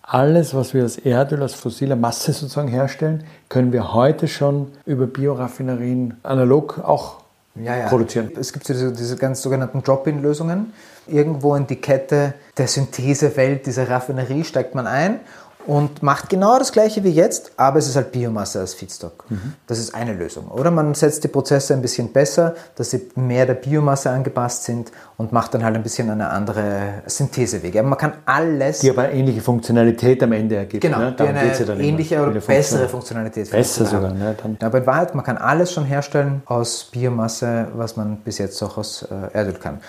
alles, 0.02 0.54
was 0.54 0.72
wir 0.72 0.82
als 0.82 0.96
Erdöl, 0.96 1.42
als 1.42 1.54
fossiler 1.54 1.96
Masse 1.96 2.32
sozusagen 2.32 2.68
herstellen, 2.68 3.24
können 3.48 3.72
wir 3.72 3.92
heute 3.92 4.26
schon 4.26 4.68
über 4.86 5.06
Bioraffinerien 5.06 6.16
analog 6.22 6.78
auch 6.82 7.22
ja, 7.62 7.76
ja. 7.76 7.88
produzieren. 7.88 8.30
Es 8.38 8.52
gibt 8.52 8.68
diese, 8.68 8.92
diese 8.92 9.16
ganz 9.16 9.42
sogenannten 9.42 9.82
Drop-in-Lösungen. 9.82 10.72
Irgendwo 11.06 11.54
in 11.54 11.66
die 11.66 11.76
Kette 11.76 12.34
der 12.56 12.68
Synthesewelt 12.68 13.66
dieser 13.66 13.88
Raffinerie 13.88 14.44
steigt 14.44 14.74
man 14.74 14.86
ein 14.86 15.20
und 15.68 16.02
macht 16.02 16.30
genau 16.30 16.58
das 16.58 16.72
gleiche 16.72 17.04
wie 17.04 17.10
jetzt, 17.10 17.52
aber 17.58 17.78
es 17.78 17.86
ist 17.86 17.94
halt 17.94 18.10
Biomasse 18.10 18.58
als 18.58 18.72
Feedstock. 18.72 19.26
Mhm. 19.28 19.52
Das 19.66 19.78
ist 19.78 19.94
eine 19.94 20.14
Lösung. 20.14 20.48
Oder 20.48 20.70
man 20.70 20.94
setzt 20.94 21.24
die 21.24 21.28
Prozesse 21.28 21.74
ein 21.74 21.82
bisschen 21.82 22.10
besser, 22.10 22.54
dass 22.76 22.90
sie 22.90 23.10
mehr 23.16 23.44
der 23.44 23.52
Biomasse 23.52 24.08
angepasst 24.08 24.64
sind 24.64 24.90
und 25.18 25.30
macht 25.32 25.52
dann 25.52 25.62
halt 25.62 25.76
ein 25.76 25.82
bisschen 25.82 26.08
eine 26.08 26.30
andere 26.30 27.02
Synthesewege. 27.04 27.80
Aber 27.80 27.88
man 27.90 27.98
kann 27.98 28.14
alles. 28.24 28.78
Die 28.78 28.88
aber 28.88 29.02
eine 29.02 29.12
ähnliche 29.12 29.42
Funktionalität 29.42 30.22
am 30.22 30.32
Ende 30.32 30.56
ergibt. 30.56 30.80
Genau, 30.80 31.00
ne? 31.00 31.14
die 31.18 31.22
eine 31.22 31.52
ja 31.52 31.74
ähnliche 31.74 32.22
oder 32.22 32.40
bessere 32.40 32.88
Funktionalität. 32.88 33.50
Besser 33.50 33.84
sogar. 33.84 34.14
Ne? 34.14 34.34
Dann 34.42 34.56
aber 34.62 34.78
in 34.78 34.86
Wahrheit, 34.86 35.14
man 35.14 35.24
kann 35.24 35.36
alles 35.36 35.70
schon 35.70 35.84
herstellen 35.84 36.40
aus 36.46 36.84
Biomasse, 36.84 37.68
was 37.74 37.94
man 37.94 38.16
bis 38.16 38.38
jetzt 38.38 38.62
auch 38.62 38.78
aus 38.78 39.02
äh, 39.02 39.36
Erdöl 39.36 39.52
kann. 39.52 39.80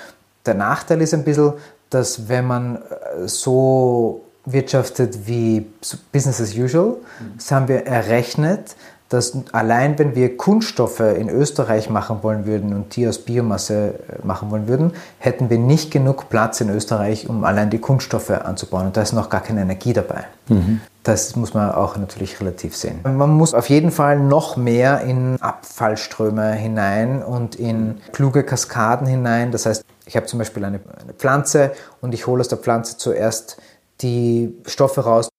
Der 0.46 0.56
Nachteil 0.56 1.02
ist 1.02 1.14
ein 1.14 1.24
bisschen, 1.24 1.54
dass 1.90 2.28
wenn 2.28 2.46
man 2.46 2.76
äh, 2.76 3.28
so 3.28 4.26
wirtschaftet 4.52 5.28
wie 5.28 5.66
Business 6.12 6.42
as 6.42 6.56
usual. 6.56 6.98
Das 7.38 7.52
haben 7.52 7.68
wir 7.68 7.86
errechnet, 7.86 8.76
dass 9.10 9.34
allein 9.54 9.98
wenn 9.98 10.16
wir 10.16 10.38
Kunststoffe 10.38 11.00
in 11.00 11.30
Österreich 11.30 11.90
machen 11.90 12.20
wollen 12.22 12.46
würden 12.46 12.74
und 12.74 12.96
die 12.96 13.08
aus 13.08 13.18
Biomasse 13.18 13.96
äh, 14.08 14.26
machen 14.26 14.52
wollen 14.52 14.68
würden, 14.68 14.94
hätten 15.18 15.50
wir 15.50 15.58
nicht 15.58 15.90
genug 15.92 16.30
Platz 16.30 16.62
in 16.62 16.70
Österreich, 16.70 17.28
um 17.28 17.44
allein 17.44 17.72
die 17.72 17.80
Kunststoffe 17.80 18.30
anzubauen. 18.30 18.86
Und 18.88 18.98
da 18.98 19.02
ist 19.02 19.14
noch 19.14 19.30
gar 19.30 19.42
keine 19.42 19.62
Energie 19.62 19.94
dabei. 19.94 20.26
Mhm. 20.48 20.82
Das 21.04 21.36
muss 21.36 21.56
man 21.56 21.72
auch 21.72 21.98
natürlich 21.98 22.40
relativ 22.40 22.76
sehen. 22.76 23.00
Man 23.04 23.32
muss 23.32 23.56
auf 23.56 23.68
jeden 23.70 23.90
Fall 23.90 24.20
noch 24.20 24.58
mehr 24.58 25.02
in 25.02 25.42
Abfallströme 25.42 26.52
hinein 26.52 27.24
und 27.24 27.56
in 27.56 28.00
kluge 28.12 28.44
Kaskaden 28.44 29.08
hinein. 29.08 29.52
Das 29.52 29.66
heißt, 29.66 29.84
ich 30.06 30.16
habe 30.16 30.28
zum 30.28 30.38
Beispiel 30.38 30.64
eine, 30.64 30.80
eine 31.02 31.14
Pflanze 31.14 31.72
und 32.02 32.14
ich 32.14 32.28
hole 32.28 32.42
aus 32.42 32.48
der 32.48 32.60
Pflanze 32.60 32.98
zuerst 32.98 33.58
die 34.02 34.56
Stoffe 34.66 35.02
raus, 35.02 35.30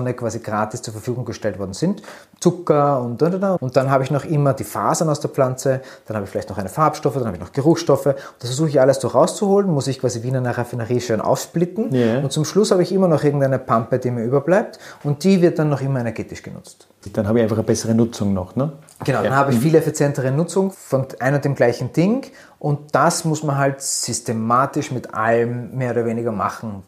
die 0.00 0.12
quasi 0.14 0.40
gratis 0.40 0.82
zur 0.82 0.92
Verfügung 0.92 1.24
gestellt 1.24 1.58
worden 1.58 1.74
sind. 1.74 2.02
Zucker 2.40 3.00
und 3.00 3.22
und, 3.22 3.34
und. 3.34 3.62
und 3.62 3.76
dann 3.76 3.90
habe 3.90 4.02
ich 4.02 4.10
noch 4.10 4.24
immer 4.24 4.52
die 4.52 4.64
Fasern 4.64 5.08
aus 5.08 5.20
der 5.20 5.30
Pflanze, 5.30 5.80
dann 6.06 6.16
habe 6.16 6.24
ich 6.24 6.30
vielleicht 6.30 6.50
noch 6.50 6.58
eine 6.58 6.68
Farbstoffe, 6.68 7.14
dann 7.14 7.26
habe 7.26 7.36
ich 7.36 7.42
noch 7.42 7.52
Geruchsstoffe. 7.52 8.04
Das 8.04 8.48
versuche 8.48 8.68
ich 8.68 8.80
alles 8.80 9.00
so 9.00 9.08
rauszuholen, 9.08 9.70
muss 9.70 9.86
ich 9.86 10.00
quasi 10.00 10.22
wie 10.22 10.28
in 10.28 10.36
einer 10.36 10.56
Raffinerie 10.56 11.00
schön 11.00 11.20
aufsplitten. 11.20 11.94
Yeah. 11.94 12.20
Und 12.20 12.32
zum 12.32 12.44
Schluss 12.44 12.70
habe 12.70 12.82
ich 12.82 12.92
immer 12.92 13.06
noch 13.06 13.22
irgendeine 13.22 13.58
Pampe, 13.58 13.98
die 13.98 14.10
mir 14.10 14.24
überbleibt 14.24 14.78
und 15.04 15.22
die 15.24 15.40
wird 15.40 15.58
dann 15.58 15.68
noch 15.68 15.80
immer 15.80 16.00
energetisch 16.00 16.42
genutzt. 16.42 16.88
Dann 17.12 17.28
habe 17.28 17.38
ich 17.38 17.42
einfach 17.44 17.56
eine 17.56 17.66
bessere 17.66 17.94
Nutzung 17.94 18.32
noch, 18.32 18.56
ne? 18.56 18.72
Genau, 19.04 19.22
dann 19.22 19.32
ja. 19.32 19.36
habe 19.36 19.52
ich 19.52 19.58
viel 19.58 19.74
effizientere 19.74 20.30
Nutzung 20.30 20.70
von 20.70 21.06
ein 21.18 21.34
und 21.34 21.44
dem 21.44 21.54
gleichen 21.54 21.92
Ding 21.92 22.26
und 22.58 22.94
das 22.94 23.24
muss 23.24 23.42
man 23.42 23.58
halt 23.58 23.80
systematisch 23.82 24.92
mit 24.92 25.12
allem 25.14 25.76
mehr 25.76 25.90
oder 25.90 26.04
weniger 26.06 26.30
machen. 26.30 26.84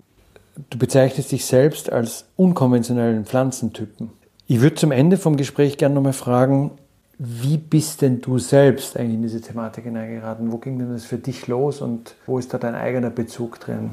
Du 0.71 0.79
bezeichnest 0.79 1.33
dich 1.33 1.47
selbst 1.47 1.93
als 1.93 2.27
unkonventionellen 2.37 3.25
Pflanzentypen. 3.25 4.11
Ich 4.47 4.61
würde 4.61 4.77
zum 4.77 4.93
Ende 4.93 5.17
vom 5.17 5.37
Gespräch 5.37 5.79
gerne 5.79 5.95
nochmal 5.95 6.13
fragen, 6.13 6.73
wie 7.19 7.59
bist 7.59 8.03
denn 8.03 8.21
du 8.21 8.39
selbst 8.39 8.97
eigentlich 8.97 9.15
in 9.15 9.23
diese 9.23 9.41
Thematik 9.41 9.85
hineingeraten? 9.85 10.53
Wo 10.53 10.59
ging 10.59 10.79
denn 10.79 10.93
das 10.93 11.05
für 11.05 11.19
dich 11.19 11.47
los 11.47 11.81
und 11.81 12.17
wo 12.27 12.39
ist 12.39 12.53
da 12.53 12.59
dein 12.59 12.75
eigener 12.75 13.11
Bezug 13.11 13.61
drin? 13.61 13.91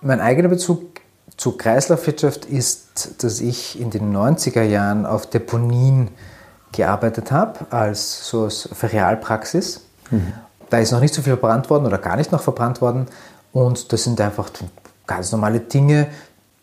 Mein 0.00 0.20
eigener 0.20 0.48
Bezug 0.48 1.00
zur 1.36 1.58
Kreislaufwirtschaft 1.58 2.44
ist, 2.44 3.22
dass 3.22 3.40
ich 3.40 3.80
in 3.80 3.90
den 3.90 4.14
90er 4.14 4.62
Jahren 4.62 5.06
auf 5.06 5.26
Deponien 5.26 6.08
gearbeitet 6.72 7.30
habe, 7.30 7.66
als 7.70 8.28
so 8.28 8.44
als 8.44 8.68
Ferialpraxis. 8.72 9.82
Mhm. 10.10 10.32
Da 10.70 10.78
ist 10.78 10.92
noch 10.92 11.00
nicht 11.00 11.14
so 11.14 11.22
viel 11.22 11.36
verbrannt 11.36 11.70
worden 11.70 11.86
oder 11.86 11.98
gar 11.98 12.16
nicht 12.16 12.32
noch 12.32 12.42
verbrannt 12.42 12.80
worden. 12.80 13.06
Und 13.52 13.92
das 13.92 14.04
sind 14.04 14.20
einfach 14.20 14.50
ganz 15.06 15.32
normale 15.32 15.60
Dinge, 15.60 16.08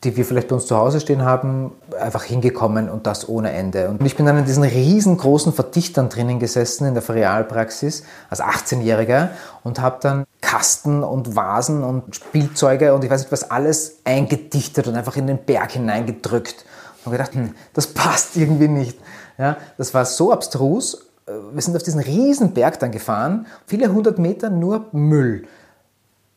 die 0.04 0.18
wir 0.18 0.26
vielleicht 0.26 0.50
bei 0.50 0.56
uns 0.56 0.66
zu 0.66 0.78
Hause 0.78 1.00
stehen 1.00 1.24
haben, 1.24 1.72
einfach 2.00 2.24
hingekommen 2.24 2.90
und 2.90 3.08
das 3.08 3.30
ohne 3.30 3.52
Ende. 3.52 3.90
Und 3.90 4.06
ich 4.06 4.18
bin 4.18 4.26
dann 4.26 4.38
in 4.38 4.46
diesen 4.46 4.64
riesengroßen 4.64 5.54
Verdichtern 5.54 6.10
drinnen 6.10 6.40
gesessen 6.40 6.86
in 6.86 6.94
der 6.94 7.04
Ferialpraxis 7.04 8.04
als 8.30 8.42
18-Jähriger 8.42 9.30
und 9.64 9.80
habe 9.80 10.00
dann 10.02 10.26
Kasten 10.42 11.04
und 11.04 11.36
Vasen 11.36 11.84
und 11.84 12.16
Spielzeuge 12.16 12.94
und 12.94 13.04
ich 13.04 13.10
weiß 13.10 13.22
nicht 13.22 13.32
was 13.32 13.50
alles 13.50 14.00
eingedichtet 14.04 14.88
und 14.88 14.96
einfach 14.96 15.16
in 15.16 15.28
den 15.28 15.38
Berg 15.38 15.72
hineingedrückt. 15.72 16.66
Und 17.06 17.12
gedacht, 17.12 17.34
hm, 17.34 17.54
das 17.74 17.88
passt 17.88 18.38
irgendwie 18.38 18.68
nicht. 18.68 18.98
Ja, 19.38 19.58
das 19.78 19.94
war 19.94 20.06
so 20.06 20.32
abstrus. 20.32 21.10
Wir 21.26 21.62
sind 21.62 21.76
auf 21.76 21.84
diesen 21.84 22.02
riesen 22.02 22.54
Berg 22.54 22.80
dann 22.80 22.92
gefahren, 22.92 23.48
viele 23.66 23.92
hundert 23.92 24.20
Meter 24.20 24.50
nur 24.50 24.88
Müll. 24.92 25.48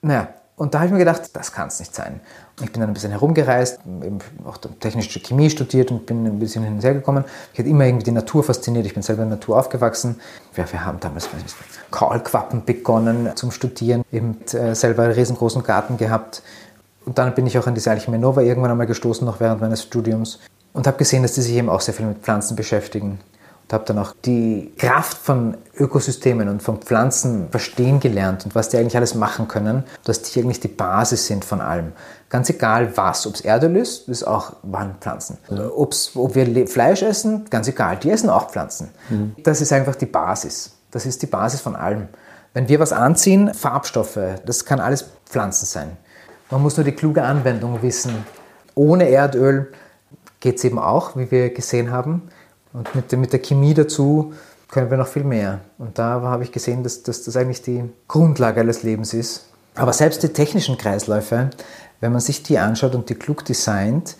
Naja, 0.02 0.28
Und 0.56 0.72
da 0.72 0.78
habe 0.78 0.86
ich 0.86 0.92
mir 0.92 0.98
gedacht, 1.00 1.22
das 1.34 1.52
kann 1.52 1.68
es 1.68 1.78
nicht 1.80 1.94
sein. 1.94 2.20
Und 2.58 2.64
ich 2.64 2.72
bin 2.72 2.80
dann 2.80 2.88
ein 2.88 2.94
bisschen 2.94 3.10
herumgereist, 3.10 3.80
eben 3.84 4.18
auch 4.46 4.56
technische 4.56 5.20
Chemie 5.20 5.50
studiert 5.50 5.90
und 5.90 6.06
bin 6.06 6.24
ein 6.24 6.38
bisschen 6.38 6.64
hin 6.64 6.74
und 6.74 6.82
her 6.82 6.94
gekommen. 6.94 7.24
Ich 7.52 7.58
hatte 7.58 7.68
immer 7.68 7.84
irgendwie 7.84 8.04
die 8.04 8.12
Natur 8.12 8.42
fasziniert. 8.42 8.86
Ich 8.86 8.94
bin 8.94 9.02
selber 9.02 9.22
in 9.22 9.28
der 9.28 9.36
Natur 9.36 9.58
aufgewachsen. 9.58 10.18
Ja, 10.56 10.64
wir 10.72 10.86
haben 10.86 10.98
damals 10.98 11.28
Kaulquappen 11.90 12.64
begonnen 12.64 13.32
zum 13.34 13.50
Studieren, 13.50 14.02
eben 14.10 14.38
äh, 14.54 14.74
selber 14.74 15.02
einen 15.02 15.12
riesengroßen 15.12 15.62
Garten 15.62 15.98
gehabt. 15.98 16.42
Und 17.04 17.18
dann 17.18 17.34
bin 17.34 17.46
ich 17.46 17.58
auch 17.58 17.66
an 17.66 17.74
diese 17.74 17.90
Alchemie 17.90 18.16
Nova 18.16 18.40
irgendwann 18.40 18.70
einmal 18.70 18.86
gestoßen, 18.86 19.26
noch 19.26 19.40
während 19.40 19.60
meines 19.60 19.82
Studiums. 19.82 20.40
Und 20.72 20.86
habe 20.86 20.96
gesehen, 20.96 21.22
dass 21.22 21.34
die 21.34 21.42
sich 21.42 21.54
eben 21.54 21.68
auch 21.68 21.82
sehr 21.82 21.92
viel 21.92 22.06
mit 22.06 22.18
Pflanzen 22.18 22.56
beschäftigen 22.56 23.18
und 23.66 23.72
habe 23.72 23.84
dann 23.84 23.98
auch 23.98 24.14
die 24.24 24.72
Kraft 24.78 25.18
von 25.18 25.56
Ökosystemen 25.76 26.48
und 26.48 26.62
von 26.62 26.78
Pflanzen 26.78 27.48
verstehen 27.50 27.98
gelernt 27.98 28.44
und 28.44 28.54
was 28.54 28.68
die 28.68 28.76
eigentlich 28.76 28.96
alles 28.96 29.16
machen 29.16 29.48
können, 29.48 29.82
dass 30.04 30.22
die 30.22 30.40
eigentlich 30.40 30.60
die 30.60 30.68
Basis 30.68 31.26
sind 31.26 31.44
von 31.44 31.60
allem. 31.60 31.92
Ganz 32.28 32.48
egal 32.48 32.96
was, 32.96 33.26
ob 33.26 33.34
es 33.34 33.40
Erdöl 33.40 33.76
ist, 33.76 34.08
ist 34.08 34.22
auch 34.22 34.54
waren 34.62 34.94
Pflanzen. 35.00 35.38
Ob's, 35.74 36.12
ob 36.14 36.36
wir 36.36 36.68
Fleisch 36.68 37.02
essen, 37.02 37.46
ganz 37.50 37.66
egal, 37.66 37.96
die 37.96 38.10
essen 38.10 38.30
auch 38.30 38.50
Pflanzen. 38.50 38.90
Mhm. 39.08 39.34
Das 39.42 39.60
ist 39.60 39.72
einfach 39.72 39.96
die 39.96 40.06
Basis. 40.06 40.72
Das 40.92 41.04
ist 41.04 41.22
die 41.22 41.26
Basis 41.26 41.60
von 41.60 41.74
allem. 41.74 42.08
Wenn 42.54 42.68
wir 42.68 42.78
was 42.78 42.92
anziehen, 42.92 43.52
Farbstoffe, 43.52 44.18
das 44.46 44.64
kann 44.64 44.80
alles 44.80 45.06
Pflanzen 45.26 45.66
sein. 45.66 45.96
Man 46.50 46.62
muss 46.62 46.76
nur 46.76 46.84
die 46.84 46.92
kluge 46.92 47.22
Anwendung 47.22 47.82
wissen. 47.82 48.24
Ohne 48.76 49.08
Erdöl 49.08 49.72
geht 50.38 50.58
es 50.58 50.64
eben 50.64 50.78
auch, 50.78 51.16
wie 51.16 51.30
wir 51.30 51.52
gesehen 51.52 51.90
haben. 51.90 52.28
Und 52.76 52.94
mit, 52.94 53.10
mit 53.12 53.32
der 53.32 53.40
Chemie 53.40 53.72
dazu 53.72 54.34
können 54.68 54.90
wir 54.90 54.98
noch 54.98 55.06
viel 55.06 55.24
mehr. 55.24 55.60
Und 55.78 55.98
da 55.98 56.20
habe 56.20 56.42
ich 56.42 56.52
gesehen, 56.52 56.82
dass, 56.82 57.02
dass 57.02 57.22
das 57.22 57.34
eigentlich 57.36 57.62
die 57.62 57.88
Grundlage 58.06 58.60
alles 58.60 58.82
Lebens 58.82 59.14
ist. 59.14 59.46
Aber 59.74 59.94
selbst 59.94 60.22
die 60.22 60.28
technischen 60.28 60.76
Kreisläufe, 60.76 61.50
wenn 62.00 62.12
man 62.12 62.20
sich 62.20 62.42
die 62.42 62.58
anschaut 62.58 62.94
und 62.94 63.08
die 63.08 63.14
klug 63.14 63.46
designt, 63.46 64.16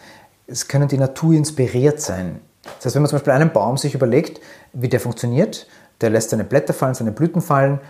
es 0.47 0.69
können 0.69 0.89
die 0.89 0.97
Natur 0.97 1.35
inspiriert 1.35 2.01
sein. 2.01 2.41
Das 2.63 2.87
heißt, 2.87 2.95
wenn 2.95 3.03
man 3.03 3.11
zum 3.11 3.17
Beispiel 3.19 3.35
einen 3.35 3.53
Baum 3.53 3.77
sich 3.77 3.95
überlegt, 3.95 4.41
wie 4.73 4.89
der 4.89 5.01
funktioniert, 5.01 5.67
der 6.01 6.09
lässt 6.09 6.31
seine 6.31 6.45
Blätter 6.45 6.73
fallen, 6.73 6.95
seine 6.95 7.13
Blüten 7.13 7.43
fallen 7.43 7.81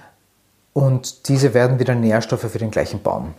und 0.73 1.29
diese 1.29 1.55
werden 1.55 1.79
wieder 1.79 1.95
Nährstoffe 1.95 2.51
für 2.51 2.59
den 2.59 2.73
gleichen 2.73 3.03
Baum 3.03 3.35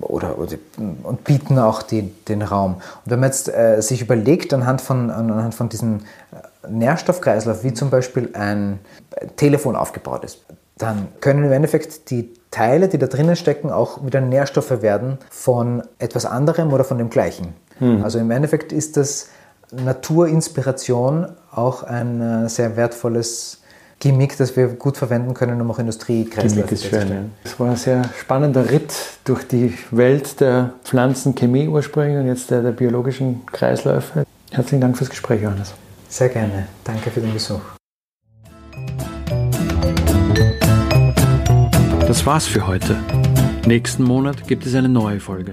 oder, 0.00 0.38
oder, 0.38 0.56
und 0.76 1.24
bieten 1.24 1.58
auch 1.58 1.82
die, 1.82 2.02
den 2.02 2.42
Raum. 2.42 2.74
Und 2.74 3.10
wenn 3.10 3.20
man 3.20 3.30
jetzt 3.30 3.48
äh, 3.48 3.80
sich 3.80 4.00
überlegt, 4.00 4.52
anhand 4.52 4.80
von, 4.80 5.10
anhand 5.10 5.54
von 5.54 5.68
diesem 5.68 6.00
äh, 6.30 6.36
Nährstoffkreislauf, 6.70 7.64
wie 7.64 7.72
zum 7.72 7.90
Beispiel 7.90 8.30
ein 8.34 8.78
Telefon 9.36 9.76
aufgebaut 9.76 10.24
ist, 10.24 10.44
dann 10.76 11.08
können 11.20 11.44
im 11.44 11.52
Endeffekt 11.52 12.10
die 12.10 12.32
Teile, 12.50 12.88
die 12.88 12.98
da 12.98 13.06
drinnen 13.06 13.36
stecken, 13.36 13.70
auch 13.70 14.04
wieder 14.04 14.20
Nährstoffe 14.20 14.82
werden 14.82 15.18
von 15.30 15.82
etwas 15.98 16.24
anderem 16.24 16.72
oder 16.72 16.84
von 16.84 16.98
dem 16.98 17.10
gleichen. 17.10 17.54
Hm. 17.78 18.02
Also 18.02 18.18
im 18.18 18.30
Endeffekt 18.30 18.72
ist 18.72 18.96
das 18.96 19.28
Naturinspiration 19.70 21.28
auch 21.52 21.82
ein 21.82 22.20
äh, 22.20 22.48
sehr 22.48 22.76
wertvolles 22.76 23.58
Gimmick, 24.00 24.36
das 24.36 24.56
wir 24.56 24.68
gut 24.68 24.96
verwenden 24.96 25.34
können, 25.34 25.60
um 25.60 25.70
auch 25.70 25.78
Industriekreisläufe 25.78 26.76
zu 26.76 26.88
schön. 26.88 27.32
Es 27.44 27.58
war 27.58 27.70
ein 27.70 27.76
sehr 27.76 28.04
spannender 28.18 28.70
Ritt 28.70 28.94
durch 29.24 29.46
die 29.46 29.76
Welt 29.90 30.40
der 30.40 30.74
Pflanzenchemie 30.84 31.68
ursprünglich 31.68 32.16
und 32.16 32.26
jetzt 32.26 32.50
der, 32.50 32.62
der 32.62 32.70
biologischen 32.70 33.44
Kreisläufe. 33.46 34.24
Herzlichen 34.52 34.80
Dank 34.80 34.96
fürs 34.96 35.10
Gespräch, 35.10 35.42
Johannes. 35.42 35.74
Sehr 36.08 36.28
gerne. 36.28 36.68
Danke 36.84 37.10
für 37.10 37.20
den 37.20 37.32
Besuch. 37.32 37.60
Das 42.06 42.24
war's 42.24 42.46
für 42.46 42.64
heute. 42.66 42.96
Nächsten 43.66 44.02
Monat 44.02 44.48
gibt 44.48 44.64
es 44.64 44.74
eine 44.74 44.88
neue 44.88 45.20
Folge. 45.20 45.52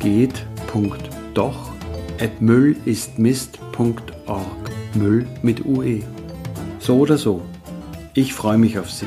geht.doch 0.00 1.70
at 2.18 2.42
müllistmist.org. 2.42 4.70
Müll 4.94 5.24
mit 5.42 5.64
UE. 5.64 6.00
So 6.80 6.98
oder 6.98 7.16
so. 7.16 7.42
Ich 8.14 8.34
freue 8.34 8.58
mich 8.58 8.80
auf 8.80 8.90
Sie. 8.90 9.06